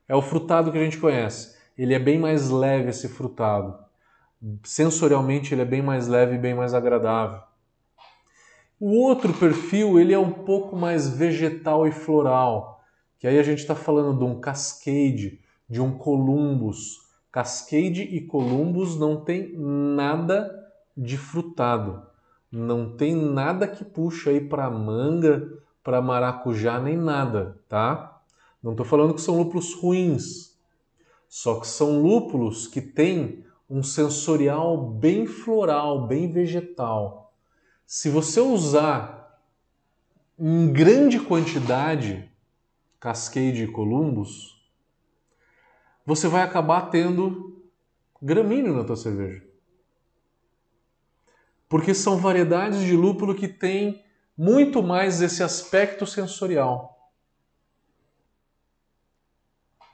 É 0.08 0.16
o 0.16 0.22
frutado 0.22 0.72
que 0.72 0.78
a 0.78 0.84
gente 0.84 0.98
conhece. 0.98 1.58
Ele 1.78 1.94
é 1.94 2.00
bem 2.00 2.20
mais 2.20 2.50
leve 2.50 2.90
esse 2.90 3.08
frutado 3.08 3.84
sensorialmente 4.64 5.54
ele 5.54 5.62
é 5.62 5.66
bem 5.66 5.82
mais 5.82 6.08
leve 6.08 6.36
e 6.36 6.40
bem 6.40 6.54
mais 6.54 6.74
agradável. 6.74 7.42
O 8.80 9.00
outro 9.00 9.34
perfil 9.34 10.00
ele 10.00 10.14
é 10.14 10.20
um 10.20 10.32
pouco 10.32 10.76
mais 10.76 11.08
vegetal 11.08 11.88
e 11.88 11.92
floral, 11.92 12.84
que 13.18 13.28
aí 13.28 13.40
a 13.40 13.44
gente 13.44 13.60
está 13.60 13.76
falando 13.76 14.18
de 14.18 14.26
um 14.26 14.42
cascade, 14.42 15.40
de 15.70 15.82
um 15.82 15.98
columbus. 15.98 17.02
Cascade 17.32 18.04
e 18.04 18.22
columbus 18.22 18.98
não 18.98 19.24
tem 19.24 19.54
nada 19.58 20.54
de 20.96 21.18
frutado, 21.18 22.06
não 22.52 22.96
tem 22.96 23.16
nada 23.16 23.68
que 23.68 23.84
puxa 23.84 24.30
aí 24.30 24.40
para 24.40 24.70
manga, 24.70 25.52
para 25.84 26.02
maracujá 26.02 26.80
nem 26.80 26.96
nada, 26.96 27.60
tá? 27.68 28.22
Não 28.62 28.72
estou 28.72 28.86
falando 28.86 29.16
que 29.16 29.22
são 29.22 29.38
lúpulos 29.38 29.74
ruins, 29.74 30.56
só 31.28 31.60
que 31.60 31.68
são 31.68 32.02
lúpulos 32.02 32.68
que 32.68 32.80
têm 32.80 33.44
um 33.68 33.82
sensorial 33.82 34.78
bem 34.78 35.26
floral, 35.26 36.08
bem 36.08 36.32
vegetal. 36.32 37.34
Se 37.88 38.10
você 38.10 38.40
usar 38.40 39.42
em 40.38 40.72
grande 40.72 41.20
quantidade 41.20 42.30
Cascade 43.00 43.64
e 43.64 43.68
Columbus, 43.68 44.53
você 46.06 46.28
vai 46.28 46.42
acabar 46.44 46.90
tendo 46.90 47.62
gramíneo 48.22 48.74
na 48.76 48.84
tua 48.84 48.96
cerveja. 48.96 49.44
Porque 51.68 51.94
são 51.94 52.18
variedades 52.18 52.82
de 52.82 52.96
lúpulo 52.96 53.36
que 53.36 53.48
têm 53.48 54.04
muito 54.38 54.82
mais 54.84 55.22
esse 55.22 55.44
aspecto 55.44 56.06
sensorial. 56.06 57.12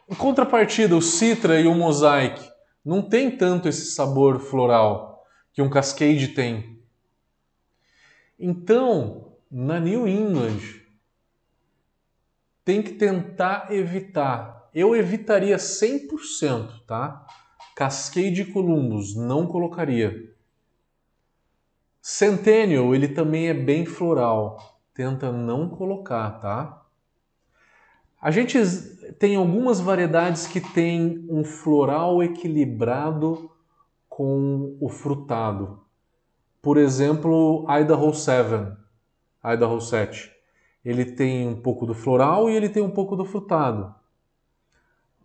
Em 0.08 0.16
contrapartida, 0.16 0.96
o 0.96 1.02
Citra 1.02 1.62
e 1.62 1.68
o 1.68 1.76
Mosaic 1.76 2.50
não 2.84 3.02
tem 3.02 3.38
tanto 3.38 3.68
esse 3.68 3.92
sabor 3.92 4.40
floral 4.40 5.24
que 5.54 5.62
um 5.62 5.70
Cascade 5.70 6.30
tem. 6.30 6.82
Então, 8.40 9.34
na 9.52 9.80
New 9.80 10.08
England, 10.08 10.80
tem 12.64 12.82
que 12.82 12.94
tentar 12.94 13.72
evitar. 13.72 14.59
Eu 14.74 14.96
evitaria 14.96 15.58
100%, 15.58 16.86
tá? 16.86 17.26
Cascade 17.76 18.46
Columbus, 18.46 19.16
não 19.16 19.48
colocaria. 19.48 20.34
Centennial, 22.02 22.94
ele 22.94 23.08
também 23.08 23.48
é 23.48 23.54
bem 23.54 23.86
floral. 23.86 24.80
Tenta 24.94 25.32
não 25.32 25.70
colocar, 25.70 26.32
tá? 26.40 26.86
A 28.22 28.32
gente 28.32 28.60
tem 29.18 29.36
algumas 29.36 29.80
variedades 29.80 30.46
que 30.46 30.60
têm 30.60 31.26
um 31.30 31.44
floral 31.44 32.22
equilibrado 32.22 33.50
com 34.10 34.78
o 34.82 34.90
frutado. 34.90 35.80
Por 36.62 36.78
exemplo, 36.78 37.66
Idaho 37.70 38.14
7, 38.14 38.74
Idaho 39.42 39.80
7. 39.80 40.30
Ele 40.84 41.06
tem 41.06 41.48
um 41.48 41.62
pouco 41.62 41.86
do 41.86 41.94
floral 41.94 42.50
e 42.50 42.56
ele 42.56 42.68
tem 42.68 42.84
um 42.84 42.92
pouco 42.92 43.16
do 43.16 43.24
frutado. 43.24 43.96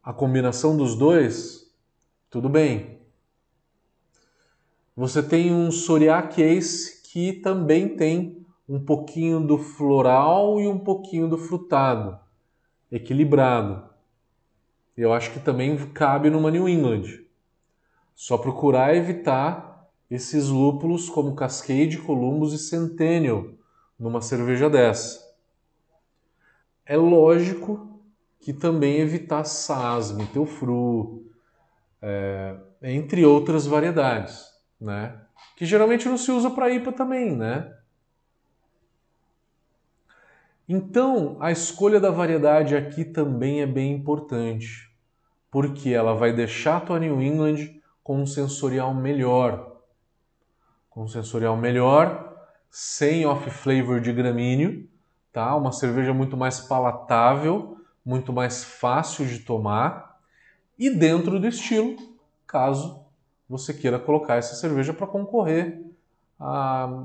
A 0.05 0.13
combinação 0.13 0.77
dos 0.77 0.95
dois, 0.95 1.75
tudo 2.29 2.47
bem. 2.47 3.01
Você 4.95 5.23
tem 5.23 5.51
um 5.51 5.71
Soriac 5.71 6.43
Ace 6.43 7.03
que 7.05 7.33
também 7.33 7.97
tem 7.97 8.47
um 8.69 8.85
pouquinho 8.85 9.41
do 9.41 9.57
floral 9.57 10.61
e 10.61 10.69
um 10.69 10.79
pouquinho 10.79 11.27
do 11.27 11.39
frutado 11.39 12.19
equilibrado. 12.93 13.89
Eu 14.95 15.11
acho 15.11 15.33
que 15.33 15.41
também 15.41 15.75
cabe 15.93 16.29
numa 16.29 16.51
New 16.51 16.69
England. 16.69 17.25
Só 18.15 18.37
procurar 18.37 18.95
evitar 18.95 19.89
esses 20.11 20.49
lúpulos 20.51 21.09
como 21.09 21.35
Cascade, 21.35 21.97
Columbus 21.97 22.53
e 22.53 22.59
Centennial 22.59 23.47
numa 23.99 24.21
cerveja 24.21 24.69
dessa. 24.69 25.35
é 26.85 26.95
lógico 26.95 27.94
que 28.45 28.53
também 28.53 28.99
evitar 28.99 29.43
Sasme, 29.45 30.27
Teufru, 30.27 31.25
é, 32.03 32.55
entre 32.83 33.25
outras 33.25 33.67
variedades, 33.67 34.45
né? 34.79 35.19
Que 35.57 35.65
geralmente 35.65 36.07
não 36.07 36.19
se 36.19 36.31
usa 36.31 36.51
para 36.51 36.69
IPA 36.69 36.93
também, 36.93 37.35
né? 37.35 37.75
Então, 40.69 41.39
a 41.41 41.51
escolha 41.51 41.99
da 41.99 42.11
variedade 42.11 42.77
aqui 42.77 43.03
também 43.03 43.63
é 43.63 43.67
bem 43.67 43.93
importante, 43.93 44.95
porque 45.51 45.89
ela 45.89 46.13
vai 46.13 46.31
deixar 46.31 46.77
a 46.77 46.81
tua 46.81 46.99
New 46.99 47.23
England 47.23 47.81
com 48.03 48.21
um 48.21 48.27
sensorial 48.27 48.93
melhor. 48.93 49.81
Com 50.91 51.05
um 51.05 51.09
sensorial 51.09 51.57
melhor, 51.57 52.47
sem 52.71 53.25
off-flavor 53.25 54.03
de 54.03 54.13
gramíneo, 54.13 54.87
tá? 55.33 55.57
Uma 55.57 55.73
cerveja 55.73 56.13
muito 56.13 56.37
mais 56.37 56.61
palatável, 56.61 57.74
muito 58.05 58.33
mais 58.33 58.63
fácil 58.63 59.27
de 59.27 59.39
tomar 59.41 60.21
e 60.79 60.91
dentro 60.91 61.39
do 61.41 61.47
estilo, 61.47 61.97
caso 62.47 63.05
você 63.49 63.73
queira 63.73 63.99
colocar 63.99 64.37
essa 64.37 64.55
cerveja 64.55 64.93
para 64.93 65.07
concorrer 65.07 65.85
a, 66.39 67.05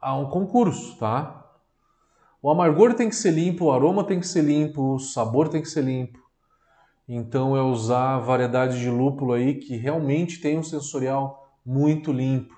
a 0.00 0.16
um 0.16 0.26
concurso, 0.30 0.96
tá? 0.98 1.40
O 2.40 2.50
amargor 2.50 2.94
tem 2.94 3.08
que 3.08 3.16
ser 3.16 3.30
limpo, 3.30 3.66
o 3.66 3.72
aroma 3.72 4.04
tem 4.04 4.20
que 4.20 4.26
ser 4.26 4.42
limpo, 4.42 4.94
o 4.94 4.98
sabor 4.98 5.48
tem 5.48 5.62
que 5.62 5.68
ser 5.68 5.82
limpo. 5.82 6.22
Então 7.08 7.56
é 7.56 7.62
usar 7.62 8.18
variedade 8.18 8.80
de 8.80 8.90
lúpulo 8.90 9.32
aí 9.32 9.54
que 9.54 9.76
realmente 9.76 10.40
tem 10.40 10.58
um 10.58 10.62
sensorial 10.62 11.54
muito 11.64 12.12
limpo. 12.12 12.54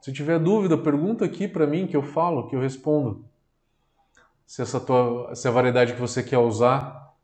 Se 0.00 0.12
tiver 0.12 0.38
dúvida, 0.38 0.78
pergunta 0.78 1.24
aqui 1.24 1.48
para 1.48 1.66
mim 1.66 1.86
que 1.86 1.96
eu 1.96 2.02
falo, 2.02 2.48
que 2.48 2.54
eu 2.54 2.60
respondo. 2.60 3.24
Se 4.46 4.62
essa 4.62 4.78
tua, 4.78 5.34
se 5.34 5.48
a 5.48 5.50
variedade 5.50 5.94
que 5.94 6.00
você 6.00 6.22
quer 6.22 6.38
usar 6.38 7.14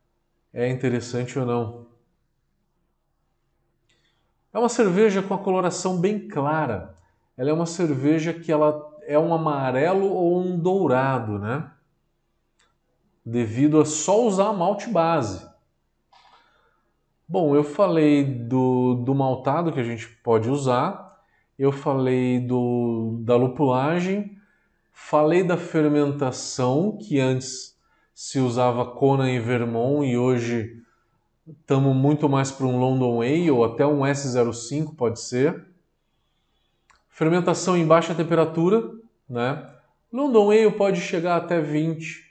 é 0.53 0.69
interessante 0.69 1.39
ou 1.39 1.45
não. 1.45 1.87
É 4.53 4.59
uma 4.59 4.69
cerveja 4.69 5.23
com 5.23 5.33
a 5.33 5.39
coloração 5.39 5.99
bem 5.99 6.27
clara. 6.27 6.95
Ela 7.35 7.49
é 7.49 7.53
uma 7.53 7.65
cerveja 7.65 8.33
que 8.33 8.51
ela 8.51 8.93
é 9.07 9.17
um 9.17 9.33
amarelo 9.33 10.05
ou 10.05 10.39
um 10.39 10.59
dourado, 10.59 11.39
né? 11.39 11.71
Devido 13.25 13.81
a 13.81 13.85
só 13.85 14.21
usar 14.25 14.53
malte 14.53 14.89
base. 14.89 15.47
Bom, 17.27 17.55
eu 17.55 17.63
falei 17.63 18.23
do, 18.23 18.95
do 18.95 19.15
maltado 19.15 19.71
que 19.71 19.79
a 19.79 19.83
gente 19.83 20.07
pode 20.07 20.49
usar, 20.49 21.19
eu 21.57 21.71
falei 21.71 22.39
do, 22.39 23.17
da 23.21 23.35
lupulagem, 23.35 24.37
falei 24.93 25.43
da 25.43 25.57
fermentação, 25.57 26.97
que 26.97 27.19
antes 27.19 27.77
se 28.13 28.39
usava 28.39 28.85
Conan 28.85 29.29
e 29.31 29.39
Vermont 29.39 30.07
e 30.07 30.17
hoje 30.17 30.81
estamos 31.45 31.93
muito 31.93 32.29
mais 32.29 32.51
para 32.51 32.67
um 32.67 32.79
London 32.79 33.21
Ale 33.21 33.51
ou 33.51 33.65
até 33.65 33.85
um 33.85 34.01
S05 34.01 34.95
pode 34.95 35.19
ser. 35.19 35.67
Fermentação 37.09 37.75
em 37.75 37.85
baixa 37.85 38.15
temperatura, 38.15 38.89
né? 39.27 39.69
London 40.11 40.51
Ale 40.51 40.71
pode 40.71 41.01
chegar 41.01 41.35
até 41.37 41.59
20 41.59 42.23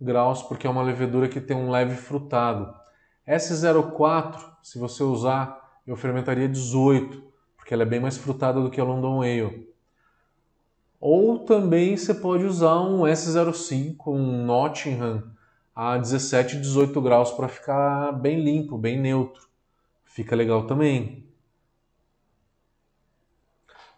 graus, 0.00 0.42
porque 0.42 0.66
é 0.66 0.70
uma 0.70 0.82
levedura 0.82 1.28
que 1.28 1.40
tem 1.40 1.56
um 1.56 1.70
leve 1.70 1.94
frutado. 1.94 2.74
S04, 3.28 4.40
se 4.62 4.78
você 4.78 5.02
usar, 5.02 5.78
eu 5.86 5.96
fermentaria 5.96 6.48
18, 6.48 7.22
porque 7.56 7.74
ela 7.74 7.82
é 7.82 7.86
bem 7.86 8.00
mais 8.00 8.16
frutada 8.16 8.60
do 8.60 8.70
que 8.70 8.80
a 8.80 8.84
London 8.84 9.20
Ale. 9.20 9.68
Ou 11.00 11.40
também 11.40 11.96
você 11.96 12.14
pode 12.14 12.44
usar 12.44 12.80
um 12.80 13.02
S05, 13.02 13.96
um 14.06 14.44
Nottingham 14.44 15.24
a 15.74 15.98
17, 15.98 16.60
18 16.60 17.00
graus 17.00 17.30
para 17.32 17.48
ficar 17.48 18.12
bem 18.12 18.42
limpo, 18.42 18.78
bem 18.78 18.98
neutro. 18.98 19.46
Fica 20.04 20.34
legal 20.34 20.66
também. 20.66 21.26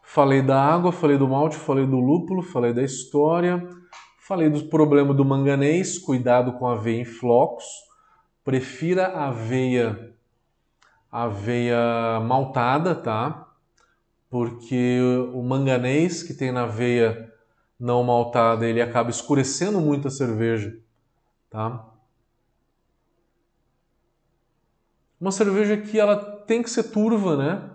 Falei 0.03 0.43
da 0.43 0.61
água, 0.61 0.91
falei 0.91 1.19
do 1.19 1.29
malte, 1.29 1.57
falei 1.57 1.87
do 1.87 2.01
lúpulo, 2.01 2.43
falei 2.43 2.73
da 2.73 2.83
história, 2.83 3.69
falei 4.19 4.49
do 4.49 4.65
problema 4.65 5.15
do 5.15 5.25
manganês, 5.25 5.99
cuidado 5.99 6.55
com 6.55 6.67
a 6.67 6.73
aveia 6.73 7.03
em 7.03 7.05
flocos. 7.05 7.67
Prefira 8.43 9.07
aveia 9.09 10.15
aveia 11.11 12.21
maltada, 12.21 12.95
tá? 12.95 13.48
Porque 14.31 15.01
o 15.33 15.43
manganês 15.43 16.23
que 16.23 16.35
tem 16.35 16.53
na 16.53 16.65
aveia 16.65 17.33
não 17.79 18.03
maltada, 18.03 18.67
ele 18.67 18.83
acaba 18.83 19.11
escurecendo 19.11 19.81
muito 19.81 20.09
a 20.09 20.11
cerveja, 20.11 20.79
tá? 21.49 21.89
Uma 25.21 25.33
cerveja 25.33 25.77
que 25.77 25.99
ela 25.99 26.17
tem 26.47 26.63
que 26.63 26.71
ser 26.71 26.85
turva, 26.85 27.37
né? 27.37 27.71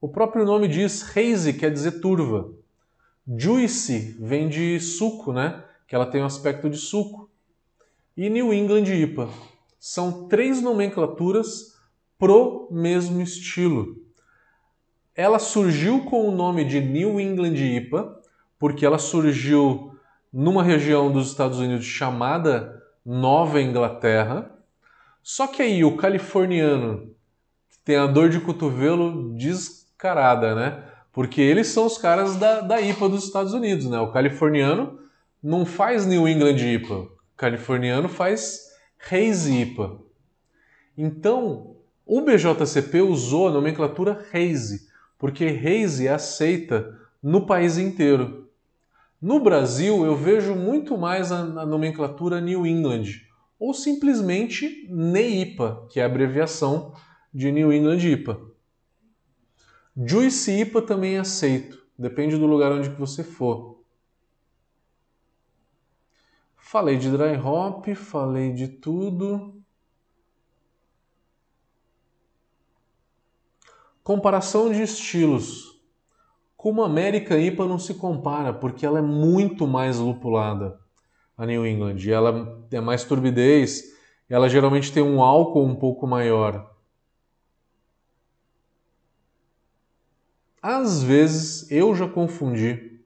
O 0.00 0.08
próprio 0.08 0.44
nome 0.44 0.68
diz 0.68 1.02
hazy, 1.16 1.54
quer 1.54 1.70
dizer 1.72 2.00
turva. 2.00 2.52
Juicy 3.26 4.16
vem 4.20 4.48
de 4.48 4.78
suco, 4.80 5.32
né? 5.32 5.64
Que 5.88 5.94
ela 5.94 6.04
tem 6.04 6.22
um 6.22 6.26
aspecto 6.26 6.68
de 6.68 6.76
suco. 6.76 7.30
E 8.16 8.28
New 8.28 8.52
England 8.52 8.84
IPA. 8.84 9.30
São 9.80 10.28
três 10.28 10.60
nomenclaturas 10.60 11.74
pro 12.18 12.68
mesmo 12.70 13.22
estilo. 13.22 14.03
Ela 15.16 15.38
surgiu 15.38 16.04
com 16.04 16.28
o 16.28 16.32
nome 16.32 16.64
de 16.64 16.80
New 16.80 17.20
England 17.20 17.54
IPA, 17.54 18.20
porque 18.58 18.84
ela 18.84 18.98
surgiu 18.98 19.94
numa 20.32 20.62
região 20.62 21.12
dos 21.12 21.28
Estados 21.28 21.58
Unidos 21.58 21.84
chamada 21.84 22.82
Nova 23.04 23.60
Inglaterra. 23.60 24.50
Só 25.22 25.46
que 25.46 25.62
aí 25.62 25.84
o 25.84 25.96
californiano, 25.96 27.14
que 27.70 27.78
tem 27.84 27.96
a 27.96 28.06
dor 28.06 28.28
de 28.28 28.40
cotovelo, 28.40 29.34
diz 29.36 29.86
carada, 29.96 30.54
né? 30.54 30.82
Porque 31.12 31.40
eles 31.40 31.68
são 31.68 31.86
os 31.86 31.96
caras 31.96 32.36
da, 32.36 32.60
da 32.60 32.80
IPA 32.80 33.08
dos 33.08 33.24
Estados 33.24 33.54
Unidos, 33.54 33.88
né? 33.88 34.00
O 34.00 34.10
californiano 34.10 34.98
não 35.40 35.64
faz 35.64 36.04
New 36.04 36.26
England 36.26 36.56
IPA, 36.56 36.94
o 36.94 37.10
californiano 37.36 38.08
faz 38.08 38.70
Hazy 38.98 39.60
IPA. 39.60 39.98
Então, 40.98 41.76
o 42.04 42.20
BJCP 42.20 43.00
usou 43.02 43.48
a 43.48 43.52
nomenclatura 43.52 44.26
Hazy, 44.32 44.83
porque 45.24 45.46
Hazy 45.46 46.06
é 46.06 46.12
aceita 46.12 47.00
no 47.22 47.46
país 47.46 47.78
inteiro. 47.78 48.46
No 49.18 49.40
Brasil, 49.40 50.04
eu 50.04 50.14
vejo 50.14 50.54
muito 50.54 50.98
mais 50.98 51.32
a, 51.32 51.38
a 51.38 51.64
nomenclatura 51.64 52.42
New 52.42 52.66
England, 52.66 53.04
ou 53.58 53.72
simplesmente 53.72 54.86
NEIPA, 54.90 55.86
que 55.88 55.98
é 55.98 56.02
a 56.02 56.06
abreviação 56.06 56.94
de 57.32 57.50
New 57.50 57.72
England 57.72 58.00
IPA. 58.00 58.38
Juice 59.96 60.60
IPA 60.60 60.82
também 60.82 61.16
aceito, 61.16 61.82
depende 61.98 62.36
do 62.36 62.44
lugar 62.44 62.70
onde 62.70 62.90
que 62.90 63.00
você 63.00 63.24
for. 63.24 63.82
Falei 66.54 66.98
de 66.98 67.10
dry 67.10 67.38
hop, 67.42 67.86
falei 67.94 68.52
de 68.52 68.68
tudo. 68.68 69.63
Comparação 74.04 74.70
de 74.70 74.82
estilos. 74.82 75.80
Como 76.58 76.82
a 76.82 76.86
América 76.86 77.38
IPA 77.38 77.66
não 77.66 77.78
se 77.78 77.94
compara, 77.94 78.52
porque 78.52 78.84
ela 78.84 78.98
é 78.98 79.02
muito 79.02 79.66
mais 79.66 79.98
lupulada, 79.98 80.78
a 81.38 81.46
New 81.46 81.66
England. 81.66 81.96
Ela 82.06 82.66
é 82.70 82.80
mais 82.80 83.02
turbidez, 83.02 83.82
ela 84.28 84.46
geralmente 84.46 84.92
tem 84.92 85.02
um 85.02 85.22
álcool 85.22 85.64
um 85.64 85.74
pouco 85.74 86.06
maior. 86.06 86.70
Às 90.60 91.02
vezes 91.02 91.70
eu 91.70 91.94
já 91.94 92.06
confundi 92.06 93.00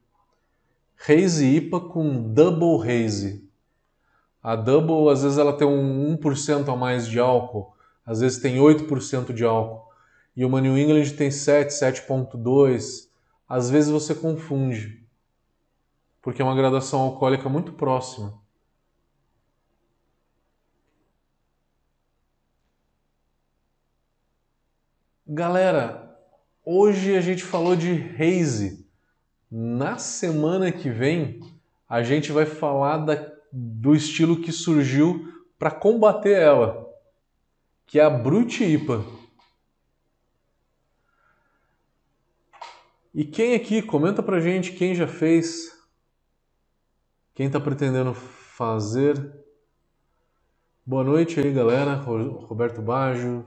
Haze 1.08 1.46
IPA 1.46 1.80
com 1.80 2.32
Double 2.32 2.82
Haze. 2.82 3.48
A 4.42 4.56
Double, 4.56 5.12
às 5.12 5.22
vezes, 5.22 5.38
ela 5.38 5.52
tem 5.52 5.66
um 5.66 6.16
1% 6.16 6.72
a 6.72 6.76
mais 6.76 7.06
de 7.06 7.20
álcool, 7.20 7.72
às 8.04 8.20
vezes 8.20 8.38
tem 8.38 8.58
8% 8.58 9.32
de 9.32 9.44
álcool. 9.44 9.87
E 10.38 10.44
uma 10.44 10.62
New 10.62 10.78
England 10.78 11.10
tem 11.16 11.30
7, 11.30 11.70
7.2. 11.70 13.10
Às 13.46 13.68
vezes 13.68 13.90
você 13.90 14.14
confunde, 14.14 15.06
porque 16.22 16.40
é 16.40 16.44
uma 16.44 16.56
gradação 16.56 17.00
alcoólica 17.00 17.50
muito 17.50 17.72
próxima. 17.72 18.40
Galera, 25.26 26.08
Hoje 26.70 27.16
a 27.16 27.20
gente 27.22 27.42
falou 27.42 27.74
de 27.74 28.14
haze. 28.20 28.86
Na 29.50 29.96
semana 29.96 30.70
que 30.70 30.90
vem 30.90 31.40
a 31.88 32.02
gente 32.02 32.30
vai 32.30 32.44
falar 32.44 32.98
da, 32.98 33.32
do 33.50 33.94
estilo 33.94 34.42
que 34.42 34.52
surgiu 34.52 35.32
para 35.58 35.70
combater 35.70 36.32
ela, 36.32 36.86
que 37.86 37.98
é 37.98 38.04
a 38.04 38.10
Brute 38.10 38.62
IPA. 38.64 39.02
E 43.14 43.24
quem 43.24 43.54
aqui, 43.54 43.80
comenta 43.80 44.22
pra 44.22 44.40
gente 44.40 44.72
quem 44.72 44.94
já 44.94 45.06
fez, 45.06 45.76
quem 47.34 47.46
está 47.46 47.58
pretendendo 47.58 48.12
fazer. 48.12 49.34
Boa 50.84 51.02
noite 51.02 51.40
aí, 51.40 51.52
galera. 51.52 51.94
Roberto 51.94 52.82
Baggio, 52.82 53.46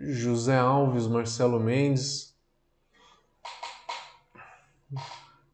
José 0.00 0.58
Alves, 0.58 1.06
Marcelo 1.06 1.60
Mendes. 1.60 2.36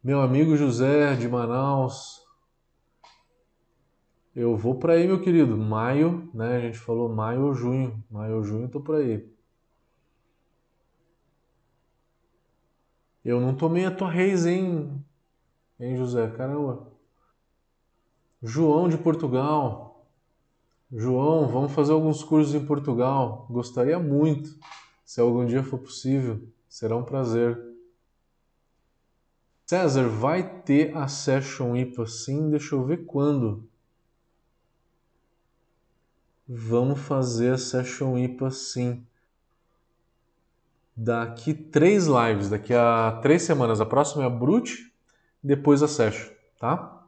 Meu 0.02 0.20
amigo 0.22 0.56
José 0.56 1.14
de 1.14 1.28
Manaus. 1.28 2.22
Eu 4.34 4.56
vou 4.56 4.78
para 4.78 4.94
aí, 4.94 5.06
meu 5.06 5.20
querido. 5.20 5.56
Maio, 5.56 6.30
né? 6.32 6.56
A 6.56 6.60
gente 6.60 6.78
falou 6.78 7.14
maio 7.14 7.42
ou 7.42 7.54
junho. 7.54 8.02
Maio 8.10 8.36
ou 8.36 8.42
junho, 8.42 8.68
tô 8.68 8.80
por 8.80 8.96
aí. 8.96 9.30
Eu 13.24 13.40
não 13.40 13.54
tomei 13.54 13.84
a 13.84 13.90
tua 13.90 14.10
reis, 14.10 14.46
hein? 14.46 15.04
Hein, 15.78 15.96
José? 15.96 16.28
Caramba. 16.30 16.92
João 18.42 18.88
de 18.88 18.98
Portugal. 18.98 20.08
João, 20.90 21.46
vamos 21.48 21.72
fazer 21.72 21.92
alguns 21.92 22.24
cursos 22.24 22.54
em 22.54 22.66
Portugal. 22.66 23.46
Gostaria 23.48 23.98
muito. 23.98 24.58
Se 25.04 25.20
algum 25.20 25.46
dia 25.46 25.62
for 25.62 25.78
possível, 25.78 26.42
será 26.68 26.96
um 26.96 27.04
prazer. 27.04 27.58
César, 29.66 30.08
vai 30.08 30.60
ter 30.62 30.94
a 30.96 31.08
Session 31.08 31.76
IPA 31.76 32.06
sim? 32.06 32.50
Deixa 32.50 32.74
eu 32.74 32.84
ver 32.84 33.06
quando. 33.06 33.66
Vamos 36.46 36.98
fazer 37.00 37.54
a 37.54 37.58
Session 37.58 38.18
IPA 38.18 38.50
sim. 38.50 39.06
Daqui 40.94 41.54
três 41.54 42.06
lives, 42.06 42.50
daqui 42.50 42.74
a 42.74 43.18
três 43.22 43.42
semanas. 43.42 43.80
A 43.80 43.86
próxima 43.86 44.24
é 44.24 44.26
a 44.26 44.30
Brute, 44.30 44.92
depois 45.42 45.82
a 45.82 45.88
Session, 45.88 46.30
tá? 46.58 47.00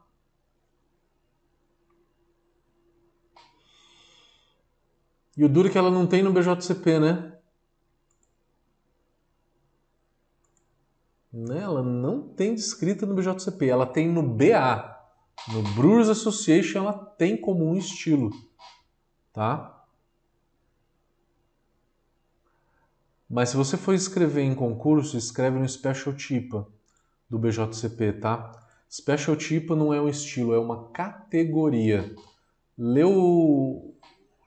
E 5.37 5.43
o 5.43 5.49
duro 5.49 5.67
é 5.67 5.71
que 5.71 5.77
ela 5.77 5.91
não 5.91 6.07
tem 6.07 6.23
no 6.23 6.31
BJCP, 6.31 6.99
né? 6.99 7.35
né? 11.35 11.61
Ela 11.61 11.83
não 11.83 12.21
tem 12.21 12.55
descrita 12.55 13.05
no 13.05 13.13
BJCP, 13.13 13.67
ela 13.67 13.85
tem 13.85 14.07
no 14.07 14.23
BA. 14.23 14.95
No 15.49 15.61
Brewers 15.73 16.07
Association 16.07 16.79
ela 16.79 16.93
tem 16.93 17.35
como 17.39 17.65
um 17.65 17.75
estilo, 17.75 18.31
tá? 19.33 19.74
Mas 23.29 23.49
se 23.49 23.57
você 23.57 23.75
for 23.75 23.93
escrever 23.93 24.43
em 24.43 24.53
concurso, 24.53 25.17
escreve 25.17 25.57
no 25.57 25.67
Special 25.67 26.15
Tipa 26.15 26.67
do 27.29 27.39
BJCP, 27.39 28.13
tá? 28.13 28.51
Special 28.89 29.35
Tipa 29.35 29.75
não 29.75 29.93
é 29.93 29.99
um 29.99 30.07
estilo, 30.07 30.53
é 30.53 30.59
uma 30.59 30.89
categoria. 30.89 32.15
Leu 32.77 33.95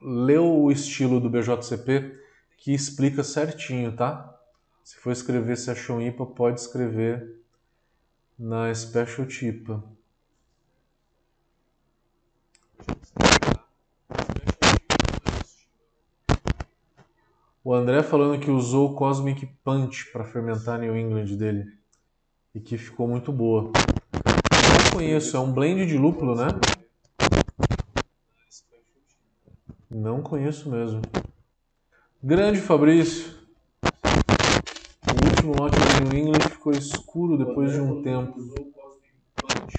leu 0.01 0.63
o 0.63 0.71
estilo 0.71 1.21
do 1.21 1.29
BJCP 1.29 2.19
que 2.57 2.73
explica 2.73 3.25
certinho, 3.25 3.95
tá? 3.97 4.35
Se 4.85 4.97
for 4.97 5.11
escrever 5.11 5.57
Session 5.57 6.01
IPA, 6.01 6.27
pode 6.27 6.61
escrever 6.61 7.43
na 8.39 8.73
Special 8.75 9.27
Tipa. 9.27 9.85
O 17.65 17.75
André 17.75 18.03
falando 18.03 18.41
que 18.41 18.51
usou 18.51 18.91
o 18.91 18.95
Cosmic 18.95 19.47
Punch 19.65 20.13
para 20.13 20.25
fermentar 20.25 20.77
a 20.77 20.79
New 20.79 20.97
England 20.97 21.37
dele 21.37 21.67
e 22.55 22.61
que 22.61 22.79
ficou 22.79 23.09
muito 23.09 23.33
boa. 23.33 23.65
Não 23.65 24.93
conheço, 24.93 25.37
é 25.37 25.41
um 25.41 25.53
blend 25.53 25.85
de 25.85 25.99
lúpulo, 25.99 26.37
né? 26.37 26.47
Não 29.91 30.23
conheço 30.23 30.71
mesmo. 30.71 31.03
Grande 32.23 32.61
Fabrício. 32.61 33.37
O 33.83 35.29
último 35.29 35.55
lote 35.59 35.77
do 35.77 36.11
New 36.11 36.21
England 36.21 36.49
ficou 36.51 36.73
escuro 36.73 37.37
depois 37.37 37.73
de 37.73 37.81
um 37.81 38.03
tempo. 38.03 38.39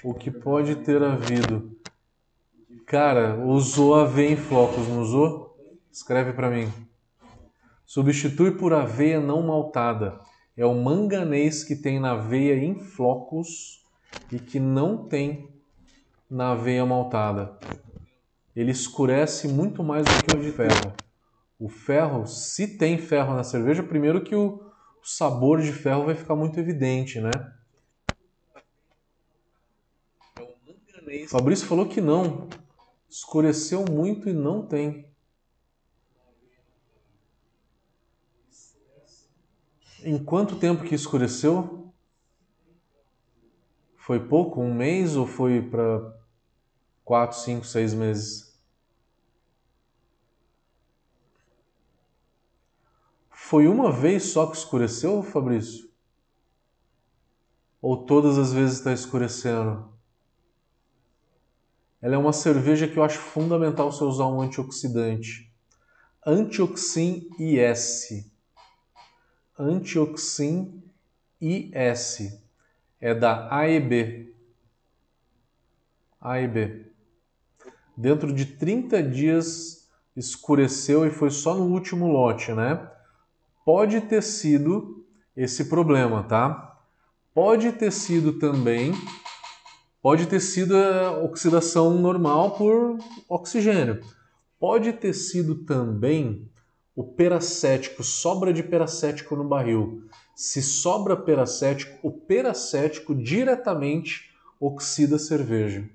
O 0.04 0.14
que 0.14 0.30
pode 0.30 0.76
ter 0.76 1.02
havido? 1.02 1.76
Cara, 2.86 3.36
usou 3.44 3.94
aveia 3.94 4.32
em 4.32 4.36
flocos, 4.36 4.86
não 4.86 5.00
usou? 5.00 5.56
Escreve 5.90 6.32
para 6.32 6.50
mim. 6.50 6.70
Substitui 7.90 8.52
por 8.52 8.72
aveia 8.72 9.20
não 9.20 9.42
maltada. 9.42 10.20
É 10.56 10.64
o 10.64 10.74
manganês 10.74 11.64
que 11.64 11.74
tem 11.74 11.98
na 11.98 12.12
aveia 12.12 12.54
em 12.54 12.78
flocos 12.78 13.84
e 14.30 14.38
que 14.38 14.60
não 14.60 15.08
tem 15.08 15.48
na 16.30 16.52
aveia 16.52 16.84
maltada 16.84 17.58
ele 18.54 18.70
escurece 18.70 19.48
muito 19.48 19.82
mais 19.82 20.04
do 20.04 20.22
que 20.22 20.36
o 20.36 20.40
de 20.40 20.52
ferro. 20.52 20.92
O 21.58 21.68
ferro, 21.68 22.26
se 22.26 22.78
tem 22.78 22.98
ferro 22.98 23.34
na 23.34 23.44
cerveja, 23.44 23.82
primeiro 23.82 24.22
que 24.22 24.34
o, 24.34 24.70
sabor 25.02 25.62
de 25.62 25.72
ferro 25.72 26.04
vai 26.04 26.14
ficar 26.14 26.36
muito 26.36 26.60
evidente, 26.60 27.20
né? 27.20 27.30
Fabrício 31.28 31.66
falou 31.66 31.88
que 31.88 32.00
não. 32.00 32.48
Escureceu 33.08 33.84
muito 33.90 34.28
e 34.28 34.32
não 34.32 34.66
tem. 34.66 35.09
Em 40.02 40.18
quanto 40.22 40.56
tempo 40.56 40.84
que 40.84 40.94
escureceu? 40.94 41.92
Foi 43.96 44.18
pouco? 44.18 44.60
Um 44.60 44.72
mês 44.72 45.14
ou 45.14 45.26
foi 45.26 45.60
para 45.60 46.16
quatro, 47.04 47.38
cinco, 47.38 47.66
seis 47.66 47.92
meses. 47.92 48.58
Foi 53.30 53.66
uma 53.66 53.92
vez 53.92 54.32
só 54.32 54.46
que 54.46 54.56
escureceu, 54.56 55.22
Fabrício? 55.22 55.90
Ou 57.82 58.06
todas 58.06 58.38
as 58.38 58.52
vezes 58.52 58.78
está 58.78 58.92
escurecendo? 58.92 59.92
Ela 62.00 62.14
é 62.14 62.18
uma 62.18 62.32
cerveja 62.32 62.88
que 62.88 62.96
eu 62.96 63.04
acho 63.04 63.18
fundamental 63.18 63.92
você 63.92 64.04
usar 64.04 64.28
um 64.28 64.40
antioxidante. 64.40 65.52
Antioxin 66.24 67.28
IS. 67.38 68.29
Antioxin 69.60 70.82
IS. 71.40 72.40
É 73.00 73.14
da 73.14 73.48
AEB. 73.54 74.34
AEB 76.20 76.90
dentro 78.00 78.32
de 78.32 78.46
30 78.46 79.02
dias 79.02 79.86
escureceu 80.16 81.06
e 81.06 81.10
foi 81.10 81.30
só 81.30 81.54
no 81.54 81.64
último 81.66 82.08
lote, 82.08 82.52
né? 82.52 82.88
Pode 83.64 84.00
ter 84.00 84.22
sido 84.22 85.04
esse 85.36 85.66
problema, 85.66 86.22
tá? 86.22 86.78
Pode 87.34 87.72
ter 87.72 87.92
sido 87.92 88.38
também, 88.38 88.92
pode 90.02 90.26
ter 90.26 90.40
sido 90.40 90.76
a 90.76 91.22
oxidação 91.22 92.00
normal 92.00 92.52
por 92.56 92.98
oxigênio. 93.28 94.00
Pode 94.58 94.94
ter 94.94 95.12
sido 95.12 95.64
também 95.64 96.49
o 96.94 97.04
peracético, 97.04 98.02
sobra 98.02 98.52
de 98.52 98.62
peracético 98.62 99.36
no 99.36 99.44
barril. 99.44 100.04
Se 100.34 100.62
sobra 100.62 101.16
peracético, 101.16 101.98
o 102.06 102.10
peracético 102.10 103.14
diretamente 103.14 104.30
oxida 104.60 105.16
a 105.16 105.18
cerveja 105.18 105.88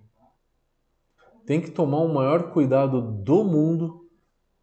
tem 1.46 1.62
que 1.62 1.70
tomar 1.70 2.00
o 2.00 2.14
maior 2.14 2.52
cuidado 2.52 3.02
do 3.02 3.44
mundo 3.44 4.10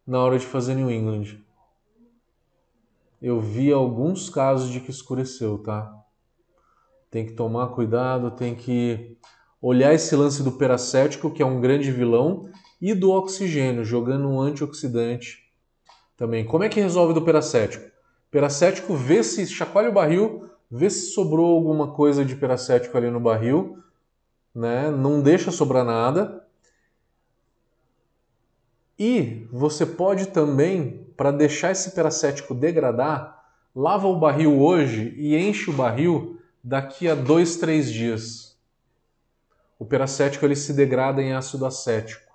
na 0.05 0.21
hora 0.21 0.37
de 0.37 0.45
fazer 0.45 0.75
New 0.75 0.91
England. 0.91 1.37
Eu 3.21 3.39
vi 3.39 3.71
alguns 3.71 4.29
casos 4.29 4.69
de 4.69 4.81
que 4.81 4.91
escureceu, 4.91 5.57
tá? 5.57 5.89
Tem 7.09 7.25
que 7.25 7.33
tomar 7.33 7.67
cuidado, 7.67 8.31
tem 8.31 8.53
que 8.53 9.17
olhar 9.61 9.93
esse 9.93 10.13
lance 10.13 10.43
do 10.43 10.51
peracético, 10.51 11.31
que 11.31 11.41
é 11.41 11.45
um 11.45 11.61
grande 11.61 11.89
vilão, 11.89 12.49
e 12.81 12.93
do 12.93 13.11
oxigênio, 13.11 13.85
jogando 13.85 14.27
um 14.27 14.41
antioxidante 14.41 15.42
também. 16.17 16.45
Como 16.45 16.63
é 16.63 16.69
que 16.69 16.79
resolve 16.79 17.13
do 17.13 17.21
peracético? 17.21 17.91
Peracético, 18.31 18.95
vê 18.95 19.23
se 19.23 19.45
chacoalha 19.47 19.89
o 19.89 19.93
barril, 19.93 20.49
vê 20.69 20.89
se 20.89 21.11
sobrou 21.11 21.55
alguma 21.55 21.93
coisa 21.93 22.25
de 22.25 22.35
peracético 22.35 22.97
ali 22.97 23.09
no 23.09 23.19
barril, 23.19 23.77
né? 24.53 24.89
Não 24.89 25.21
deixa 25.21 25.51
sobrar 25.51 25.85
nada 25.85 26.43
e 28.97 29.47
você 29.51 29.85
pode 29.85 30.27
também, 30.27 31.07
para 31.17 31.31
deixar 31.31 31.71
esse 31.71 31.91
peracético 31.91 32.53
degradar, 32.53 33.43
lava 33.75 34.07
o 34.07 34.19
barril 34.19 34.61
hoje 34.61 35.13
e 35.17 35.35
enche 35.35 35.69
o 35.69 35.73
barril 35.73 36.39
daqui 36.63 37.09
a 37.09 37.15
dois, 37.15 37.57
três 37.57 37.91
dias. 37.91 38.57
O 39.79 39.85
peracético 39.85 40.45
ele 40.45 40.55
se 40.55 40.73
degrada 40.73 41.21
em 41.21 41.33
ácido 41.33 41.65
acético. 41.65 42.32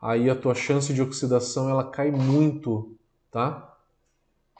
Aí 0.00 0.30
a 0.30 0.34
tua 0.34 0.54
chance 0.54 0.94
de 0.94 1.02
oxidação 1.02 1.68
ela 1.68 1.90
cai 1.90 2.10
muito, 2.10 2.96
tá? 3.30 3.76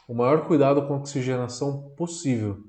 O 0.07 0.15
maior 0.15 0.47
cuidado 0.47 0.87
com 0.87 0.95
a 0.95 0.97
oxigenação 0.99 1.93
possível. 1.97 2.63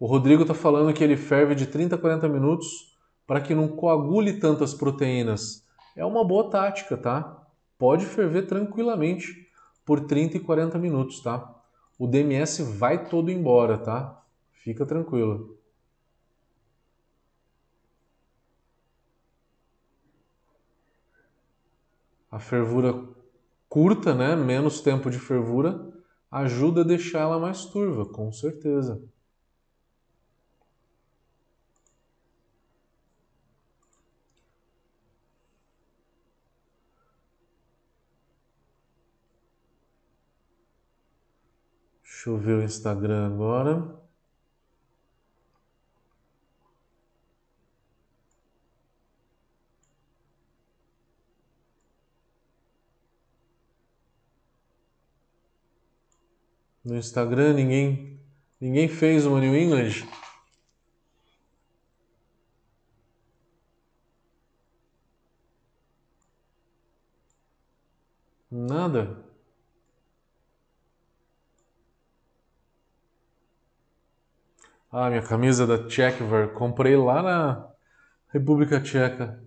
O 0.00 0.06
Rodrigo 0.06 0.42
está 0.42 0.54
falando 0.54 0.92
que 0.92 1.04
ele 1.04 1.16
ferve 1.16 1.54
de 1.54 1.66
30 1.66 1.96
a 1.96 1.98
40 1.98 2.28
minutos 2.28 2.96
para 3.26 3.40
que 3.40 3.54
não 3.54 3.68
coagule 3.68 4.40
tantas 4.40 4.72
proteínas. 4.72 5.66
É 5.94 6.04
uma 6.04 6.24
boa 6.24 6.48
tática, 6.48 6.96
tá? 6.96 7.46
Pode 7.76 8.06
ferver 8.06 8.46
tranquilamente 8.46 9.48
por 9.84 10.00
30 10.00 10.36
e 10.36 10.40
40 10.40 10.78
minutos, 10.78 11.20
tá? 11.20 11.54
O 11.98 12.06
DMS 12.06 12.62
vai 12.62 13.06
todo 13.08 13.30
embora, 13.30 13.76
tá? 13.76 14.22
Fica 14.52 14.86
tranquilo. 14.86 15.57
A 22.30 22.38
fervura 22.38 22.94
curta, 23.68 24.14
né? 24.14 24.36
Menos 24.36 24.80
tempo 24.80 25.10
de 25.10 25.18
fervura, 25.18 25.92
ajuda 26.30 26.82
a 26.82 26.84
deixar 26.84 27.20
ela 27.20 27.38
mais 27.38 27.64
turva, 27.66 28.06
com 28.06 28.30
certeza. 28.32 29.02
Deixa 42.02 42.30
eu 42.30 42.36
ver 42.36 42.58
o 42.58 42.62
Instagram 42.62 43.26
agora. 43.26 44.07
No 56.88 56.96
Instagram 56.96 57.52
ninguém 57.52 58.18
ninguém 58.58 58.88
fez 58.88 59.26
uma 59.26 59.40
New 59.40 59.54
England. 59.54 60.08
Nada. 68.50 69.22
Ah, 74.90 75.10
minha 75.10 75.20
camisa 75.22 75.66
da 75.66 75.86
Czechver. 75.86 76.54
Comprei 76.54 76.96
lá 76.96 77.22
na 77.22 77.70
República 78.28 78.80
Tcheca. 78.80 79.42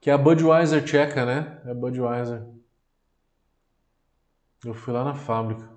Que 0.00 0.10
é 0.10 0.12
a 0.12 0.18
Budweiser 0.18 0.84
tcheca, 0.84 1.24
né? 1.24 1.62
É 1.64 1.70
a 1.70 1.74
Budweiser. 1.74 2.44
Eu 4.64 4.74
fui 4.74 4.92
lá 4.92 5.04
na 5.04 5.14
fábrica. 5.14 5.73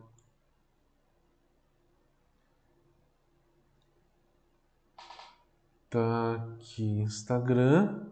Tá 5.89 6.34
aqui, 6.36 6.84
Instagram. 6.84 8.12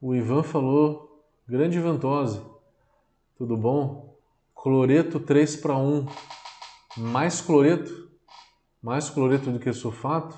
O 0.00 0.14
Ivan 0.14 0.42
falou, 0.42 1.24
grande 1.46 1.78
ventosa, 1.78 2.42
tudo 3.36 3.56
bom? 3.56 4.18
Cloreto 4.54 5.20
3 5.20 5.56
para 5.56 5.76
1, 5.76 6.06
mais 6.96 7.40
cloreto, 7.40 8.10
mais 8.82 9.08
cloreto 9.10 9.50
do 9.50 9.58
que 9.58 9.72
sulfato. 9.72 10.36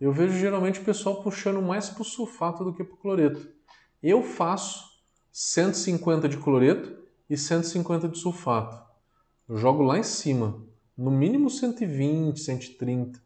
Eu 0.00 0.12
vejo 0.12 0.38
geralmente 0.38 0.80
o 0.80 0.84
pessoal 0.84 1.22
puxando 1.22 1.60
mais 1.62 1.88
para 1.88 2.02
o 2.02 2.04
sulfato 2.04 2.64
do 2.64 2.74
que 2.74 2.84
para 2.84 2.94
o 2.94 2.98
cloreto. 2.98 3.48
Eu 4.02 4.22
faço 4.22 4.84
150 5.32 6.28
de 6.28 6.38
cloreto 6.38 6.96
e 7.28 7.36
150 7.36 8.08
de 8.08 8.18
sulfato. 8.18 8.84
Eu 9.48 9.56
jogo 9.56 9.82
lá 9.82 9.98
em 9.98 10.02
cima, 10.02 10.62
no 10.96 11.10
mínimo 11.10 11.50
120, 11.50 12.38
130. 12.38 13.25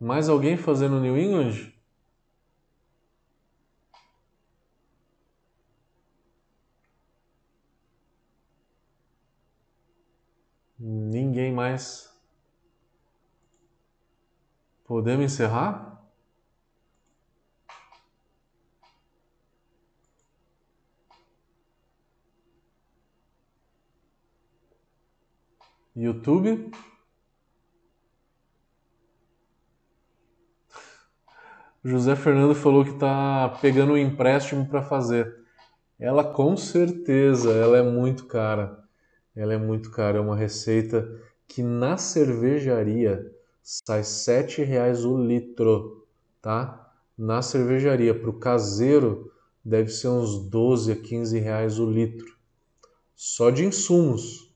Mais 0.00 0.28
alguém 0.28 0.56
fazendo 0.56 1.00
New 1.00 1.16
England? 1.16 1.72
Ninguém 10.78 11.52
mais. 11.52 12.08
Podemos 14.84 15.24
encerrar? 15.24 15.88
YouTube? 25.96 26.70
José 31.88 32.14
Fernando 32.14 32.54
falou 32.54 32.84
que 32.84 32.90
está 32.90 33.48
pegando 33.62 33.94
um 33.94 33.96
empréstimo 33.96 34.66
para 34.66 34.82
fazer. 34.82 35.34
Ela 35.98 36.22
com 36.22 36.54
certeza, 36.54 37.50
ela 37.50 37.78
é 37.78 37.82
muito 37.82 38.26
cara. 38.26 38.84
Ela 39.34 39.54
é 39.54 39.56
muito 39.56 39.90
cara. 39.90 40.18
É 40.18 40.20
uma 40.20 40.36
receita 40.36 41.08
que 41.46 41.62
na 41.62 41.96
cervejaria 41.96 43.32
sai 43.62 44.02
R$ 44.02 44.64
reais 44.64 45.06
o 45.06 45.16
litro, 45.16 46.06
tá? 46.42 46.92
Na 47.16 47.40
cervejaria, 47.40 48.14
para 48.14 48.28
o 48.28 48.38
caseiro, 48.38 49.32
deve 49.64 49.88
ser 49.88 50.08
uns 50.08 50.46
12 50.46 50.92
a 50.92 50.96
15 50.96 51.38
reais 51.38 51.78
o 51.78 51.90
litro. 51.90 52.36
Só 53.16 53.48
de 53.48 53.64
insumos. 53.64 54.52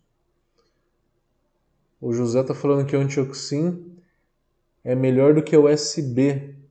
O 1.98 2.12
José 2.12 2.40
está 2.42 2.54
falando 2.54 2.86
que 2.86 2.94
o 2.94 3.00
antioxin 3.00 3.96
é 4.84 4.94
melhor 4.94 5.32
do 5.32 5.42
que 5.42 5.56
o 5.56 5.66
SB, 5.66 6.62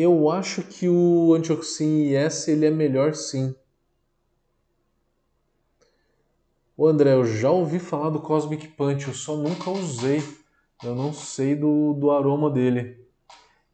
Eu 0.00 0.30
acho 0.30 0.62
que 0.62 0.88
o 0.88 1.34
Antioxin 1.34 2.14
IS 2.14 2.46
ele 2.46 2.66
é 2.66 2.70
melhor 2.70 3.16
sim. 3.16 3.52
Ô 6.76 6.86
André, 6.86 7.14
eu 7.14 7.24
já 7.24 7.50
ouvi 7.50 7.80
falar 7.80 8.10
do 8.10 8.20
Cosmic 8.20 8.68
Punch, 8.68 9.08
eu 9.08 9.12
só 9.12 9.36
nunca 9.36 9.68
usei. 9.70 10.22
Eu 10.84 10.94
não 10.94 11.12
sei 11.12 11.56
do, 11.56 11.94
do 11.94 12.12
aroma 12.12 12.48
dele. 12.48 13.04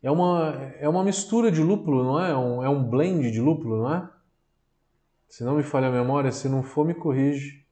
É 0.02 0.10
uma, 0.10 0.72
é 0.78 0.88
uma 0.88 1.04
mistura 1.04 1.52
de 1.52 1.62
lúpulo, 1.62 2.02
não 2.02 2.18
é? 2.18 2.30
É 2.30 2.36
um, 2.36 2.64
é 2.64 2.70
um 2.70 2.82
blend 2.82 3.30
de 3.30 3.42
lúpulo, 3.42 3.82
não 3.82 3.94
é? 3.94 4.10
Se 5.28 5.44
não 5.44 5.56
me 5.56 5.62
falha 5.62 5.88
a 5.88 5.92
memória, 5.92 6.32
se 6.32 6.48
não 6.48 6.62
for, 6.62 6.86
me 6.86 6.94
corrige. 6.94 7.66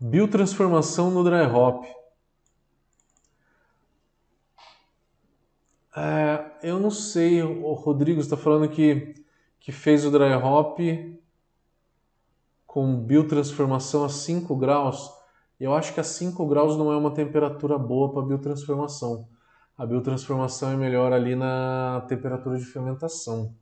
Biotransformação 0.00 1.10
no 1.10 1.22
dry 1.22 1.42
hop. 1.54 1.99
É, 5.96 6.52
eu 6.62 6.78
não 6.78 6.90
sei, 6.90 7.42
o 7.42 7.72
Rodrigo 7.72 8.20
está 8.20 8.36
falando 8.36 8.68
que, 8.68 9.14
que 9.58 9.72
fez 9.72 10.04
o 10.04 10.10
dry 10.10 10.34
hop 10.34 10.78
com 12.66 12.96
biotransformação 13.00 14.04
a 14.04 14.08
5 14.08 14.54
graus. 14.56 15.10
Eu 15.58 15.74
acho 15.74 15.92
que 15.92 16.00
a 16.00 16.04
5 16.04 16.46
graus 16.46 16.76
não 16.76 16.92
é 16.92 16.96
uma 16.96 17.12
temperatura 17.12 17.76
boa 17.76 18.12
para 18.12 18.22
biotransformação. 18.22 19.28
A 19.76 19.84
biotransformação 19.84 20.70
é 20.70 20.76
melhor 20.76 21.12
ali 21.12 21.34
na 21.34 22.04
temperatura 22.08 22.58
de 22.58 22.64
fermentação. 22.64 23.54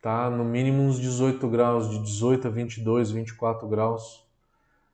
Tá? 0.00 0.30
No 0.30 0.44
mínimo 0.44 0.82
uns 0.82 0.98
18 0.98 1.46
graus, 1.48 1.90
de 1.90 1.98
18 1.98 2.48
a 2.48 2.50
22, 2.50 3.10
24 3.10 3.68
graus. 3.68 4.26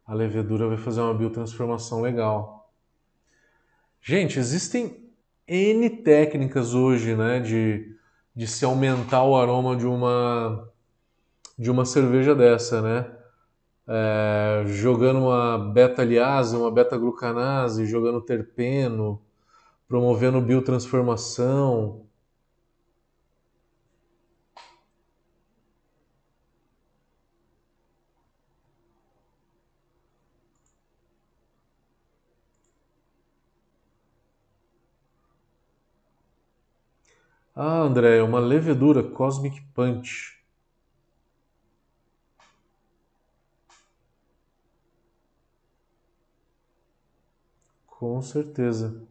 A 0.04 0.12
levedura 0.12 0.66
vai 0.66 0.76
fazer 0.76 1.00
uma 1.00 1.14
biotransformação 1.14 2.00
legal. 2.00 2.72
Gente, 4.00 4.38
existem 4.38 5.05
N 5.48 5.88
técnicas 5.90 6.74
hoje, 6.74 7.14
né, 7.14 7.40
de, 7.40 7.94
de 8.34 8.46
se 8.46 8.64
aumentar 8.64 9.22
o 9.24 9.36
aroma 9.36 9.76
de 9.76 9.86
uma, 9.86 10.68
de 11.58 11.70
uma 11.70 11.84
cerveja 11.84 12.34
dessa, 12.34 12.82
né? 12.82 13.12
É, 13.88 14.64
jogando 14.66 15.20
uma 15.20 15.56
beta-aliase, 15.72 16.56
uma 16.56 16.70
beta-glucanase, 16.72 17.86
jogando 17.86 18.20
terpeno, 18.20 19.22
promovendo 19.88 20.40
biotransformação. 20.40 22.05
Ah, 37.58 37.78
André, 37.80 38.22
uma 38.22 38.38
levedura 38.38 39.02
Cosmic 39.02 39.62
Punch. 39.72 40.36
Com 47.86 48.20
certeza. 48.20 49.02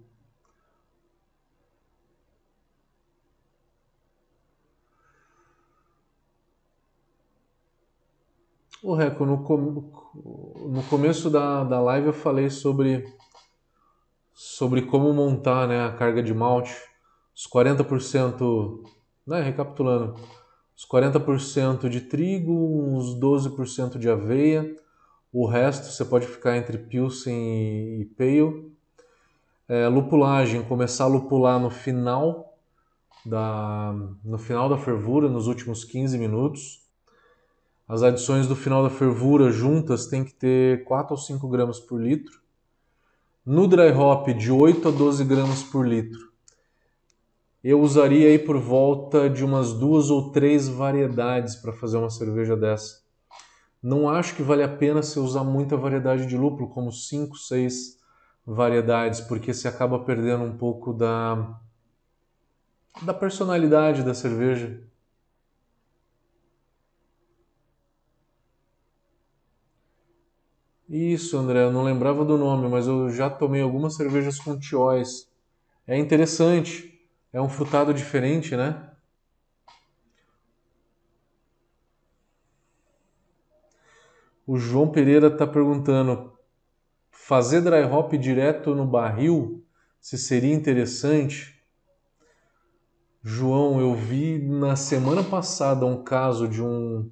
O 8.84 8.94
Reco, 8.94 9.26
no, 9.26 9.44
com... 9.44 9.58
no 10.70 10.84
começo 10.88 11.32
da, 11.32 11.64
da 11.64 11.82
live 11.82 12.08
eu 12.08 12.14
falei 12.14 12.52
sobre, 12.52 13.12
sobre 14.36 14.84
como 14.84 15.12
montar 15.12 15.68
né, 15.68 15.84
a 15.84 15.92
carga 15.92 16.22
de 16.22 16.32
malte. 16.32 16.76
Os 17.36 17.46
40%, 17.48 18.82
né, 19.28 19.42
recapitulando, 19.42 20.16
os 20.76 20.86
40% 20.86 21.90
de 21.90 22.02
trigo, 22.02 22.54
uns 22.54 23.14
12% 23.20 23.98
de 23.98 24.10
aveia, 24.10 24.74
o 25.34 25.46
resto 25.46 25.92
você 25.92 26.06
pode 26.06 26.26
ficar 26.26 26.56
entre 26.56 26.78
Pilsen 26.78 28.00
e 28.00 28.06
Pale. 28.18 28.74
É, 29.68 29.88
lupulagem, 29.88 30.64
começar 30.64 31.06
a 31.06 31.08
lupular 31.08 31.60
no 31.60 31.70
final 31.70 32.58
da, 33.26 33.94
no 34.24 34.38
final 34.38 34.70
da 34.70 34.78
fervura, 34.78 35.28
nos 35.28 35.48
últimos 35.48 35.84
15 35.84 36.18
minutos. 36.18 36.86
As 37.88 38.02
adições 38.02 38.48
do 38.48 38.56
final 38.56 38.82
da 38.82 38.90
fervura 38.90 39.52
juntas 39.52 40.08
tem 40.08 40.24
que 40.24 40.34
ter 40.34 40.86
4 40.86 41.14
ou 41.14 41.18
5 41.18 41.48
gramas 41.50 41.80
por 41.80 42.02
litro. 42.02 42.40
No 43.46 43.68
dry 43.68 43.92
hop, 43.92 44.30
de 44.30 44.52
8 44.52 44.88
a 44.88 44.92
12 44.92 45.24
gramas 45.26 45.64
por 45.64 45.86
litro. 45.86 46.35
Eu 47.68 47.82
usaria 47.82 48.28
aí 48.28 48.38
por 48.38 48.60
volta 48.60 49.28
de 49.28 49.44
umas 49.44 49.74
duas 49.74 50.12
ou 50.12 50.32
três 50.32 50.68
variedades 50.68 51.56
para 51.56 51.74
fazer 51.74 51.98
uma 51.98 52.12
cerveja 52.12 52.56
dessa. 52.56 53.02
Não 53.82 54.10
acho 54.10 54.36
que 54.36 54.44
vale 54.44 54.64
a 54.64 54.70
pena 54.70 55.04
você 55.04 55.20
usar 55.20 55.44
muita 55.44 55.76
variedade 55.76 56.28
de 56.28 56.38
lúpulo, 56.38 56.70
como 56.70 56.92
5, 56.92 57.36
6 57.38 58.00
variedades, 58.46 59.22
porque 59.22 59.54
você 59.54 59.68
acaba 59.68 60.00
perdendo 60.00 60.44
um 60.44 60.58
pouco 60.58 60.94
da, 60.94 61.60
da 63.02 63.14
personalidade 63.14 64.04
da 64.04 64.14
cerveja. 64.14 64.82
Isso, 70.88 71.38
André, 71.38 71.64
eu 71.64 71.72
não 71.72 71.84
lembrava 71.84 72.24
do 72.24 72.38
nome, 72.38 72.68
mas 72.68 72.88
eu 72.88 73.10
já 73.10 73.30
tomei 73.30 73.62
algumas 73.62 73.96
cervejas 73.96 74.40
com 74.40 74.58
tióis. 74.58 75.28
É 75.88 75.98
interessante, 75.98 76.95
é 77.36 77.42
um 77.42 77.50
frutado 77.50 77.94
diferente, 77.94 78.56
né? 78.56 78.90
O 84.48 84.58
João 84.58 84.90
Pereira 84.90 85.28
está 85.28 85.46
perguntando: 85.46 86.32
fazer 87.12 87.60
dry 87.60 87.84
hop 87.84 88.14
direto 88.14 88.74
no 88.74 88.86
barril, 88.86 89.66
se 90.00 90.18
seria 90.18 90.56
interessante? 90.56 91.62
João, 93.22 93.82
eu 93.82 93.94
vi 93.94 94.40
na 94.40 94.78
semana 94.78 95.22
passada 95.24 95.86
um 95.86 96.02
caso 96.02 96.48
de 96.48 96.64
um, 96.64 97.12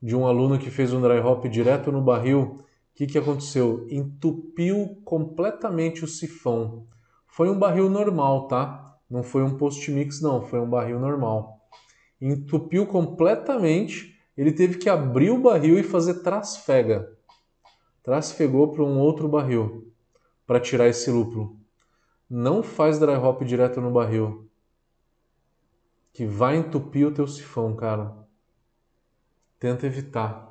de 0.00 0.16
um 0.16 0.26
aluno 0.26 0.58
que 0.58 0.70
fez 0.70 0.94
um 0.94 1.02
dry 1.02 1.18
hop 1.18 1.44
direto 1.46 1.92
no 1.92 2.00
barril 2.00 2.64
que, 2.94 3.06
que 3.06 3.18
aconteceu? 3.18 3.86
Entupiu 3.90 5.00
completamente 5.04 6.04
o 6.04 6.08
sifão. 6.08 6.88
Foi 7.28 7.48
um 7.48 7.56
barril 7.56 7.90
normal, 7.90 8.48
tá? 8.48 8.87
Não 9.10 9.22
foi 9.22 9.42
um 9.42 9.56
post-mix, 9.56 10.20
não. 10.20 10.42
Foi 10.42 10.60
um 10.60 10.68
barril 10.68 10.98
normal. 10.98 11.68
Entupiu 12.20 12.86
completamente. 12.86 14.18
Ele 14.36 14.52
teve 14.52 14.78
que 14.78 14.88
abrir 14.88 15.30
o 15.30 15.40
barril 15.40 15.78
e 15.78 15.82
fazer 15.82 16.22
trasfega. 16.22 17.16
Trasfegou 18.02 18.72
para 18.72 18.84
um 18.84 18.98
outro 18.98 19.28
barril 19.28 19.92
para 20.46 20.60
tirar 20.60 20.88
esse 20.88 21.10
lúpulo. 21.10 21.58
Não 22.28 22.62
faz 22.62 22.98
dry 22.98 23.14
hop 23.14 23.42
direto 23.42 23.80
no 23.80 23.90
barril. 23.90 24.48
Que 26.12 26.26
vai 26.26 26.56
entupir 26.56 27.06
o 27.06 27.12
teu 27.12 27.26
sifão, 27.26 27.74
cara. 27.74 28.14
Tenta 29.58 29.86
evitar. 29.86 30.47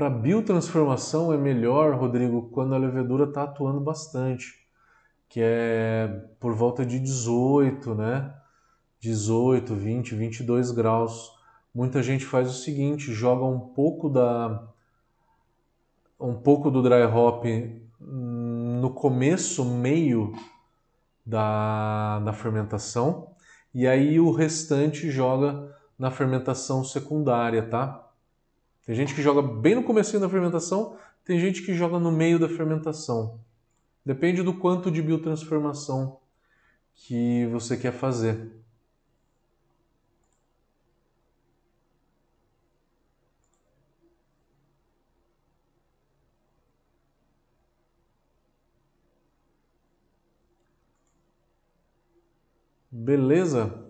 Para 0.00 0.08
biotransformação 0.08 1.30
é 1.30 1.36
melhor, 1.36 1.94
Rodrigo, 1.94 2.48
quando 2.52 2.74
a 2.74 2.78
levedura 2.78 3.24
está 3.24 3.42
atuando 3.42 3.82
bastante, 3.82 4.66
que 5.28 5.42
é 5.42 6.24
por 6.40 6.54
volta 6.54 6.86
de 6.86 6.98
18, 6.98 7.94
né? 7.94 8.34
18, 8.98 9.74
20, 9.74 10.14
22 10.14 10.70
graus. 10.70 11.30
Muita 11.74 12.02
gente 12.02 12.24
faz 12.24 12.48
o 12.48 12.54
seguinte, 12.54 13.12
joga 13.12 13.44
um 13.44 13.60
pouco 13.60 14.08
da 14.08 14.66
um 16.18 16.32
pouco 16.32 16.70
do 16.70 16.82
dry 16.82 17.02
hop 17.02 17.44
no 18.00 18.94
começo, 18.94 19.66
meio 19.66 20.32
da, 21.26 22.20
da 22.20 22.32
fermentação, 22.32 23.34
e 23.74 23.86
aí 23.86 24.18
o 24.18 24.30
restante 24.30 25.10
joga 25.10 25.76
na 25.98 26.10
fermentação 26.10 26.82
secundária, 26.82 27.68
tá? 27.68 28.09
Tem 28.90 28.96
gente 28.96 29.14
que 29.14 29.22
joga 29.22 29.40
bem 29.40 29.76
no 29.76 29.84
começo 29.84 30.18
da 30.18 30.28
fermentação, 30.28 30.98
tem 31.24 31.38
gente 31.38 31.62
que 31.62 31.72
joga 31.72 31.96
no 32.00 32.10
meio 32.10 32.40
da 32.40 32.48
fermentação. 32.48 33.38
Depende 34.04 34.42
do 34.42 34.52
quanto 34.52 34.90
de 34.90 35.00
biotransformação 35.00 36.18
que 36.96 37.46
você 37.52 37.76
quer 37.76 37.92
fazer. 37.92 38.50
Beleza? 52.90 53.89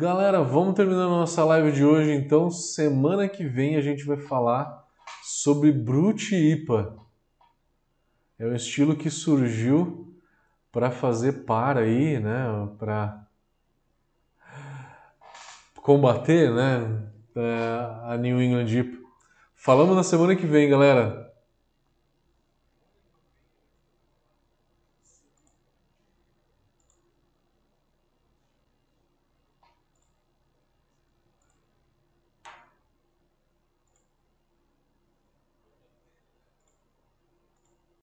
Galera, 0.00 0.42
vamos 0.42 0.72
terminar 0.72 1.02
a 1.02 1.08
nossa 1.08 1.44
live 1.44 1.72
de 1.72 1.84
hoje 1.84 2.14
então. 2.14 2.50
Semana 2.50 3.28
que 3.28 3.44
vem 3.44 3.76
a 3.76 3.82
gente 3.82 4.02
vai 4.02 4.16
falar 4.16 4.82
sobre 5.22 5.70
Brute 5.70 6.34
IPA. 6.34 6.96
É 8.38 8.46
um 8.46 8.54
estilo 8.54 8.96
que 8.96 9.10
surgiu 9.10 10.16
para 10.72 10.90
fazer 10.90 11.44
par 11.44 11.76
aí, 11.76 12.18
né, 12.18 12.46
para 12.78 13.26
combater, 15.82 16.50
né, 16.50 17.02
é, 17.36 18.12
a 18.14 18.16
New 18.16 18.40
England 18.40 18.68
IPA. 18.68 18.98
Falamos 19.54 19.94
na 19.94 20.02
semana 20.02 20.34
que 20.34 20.46
vem, 20.46 20.70
galera. 20.70 21.29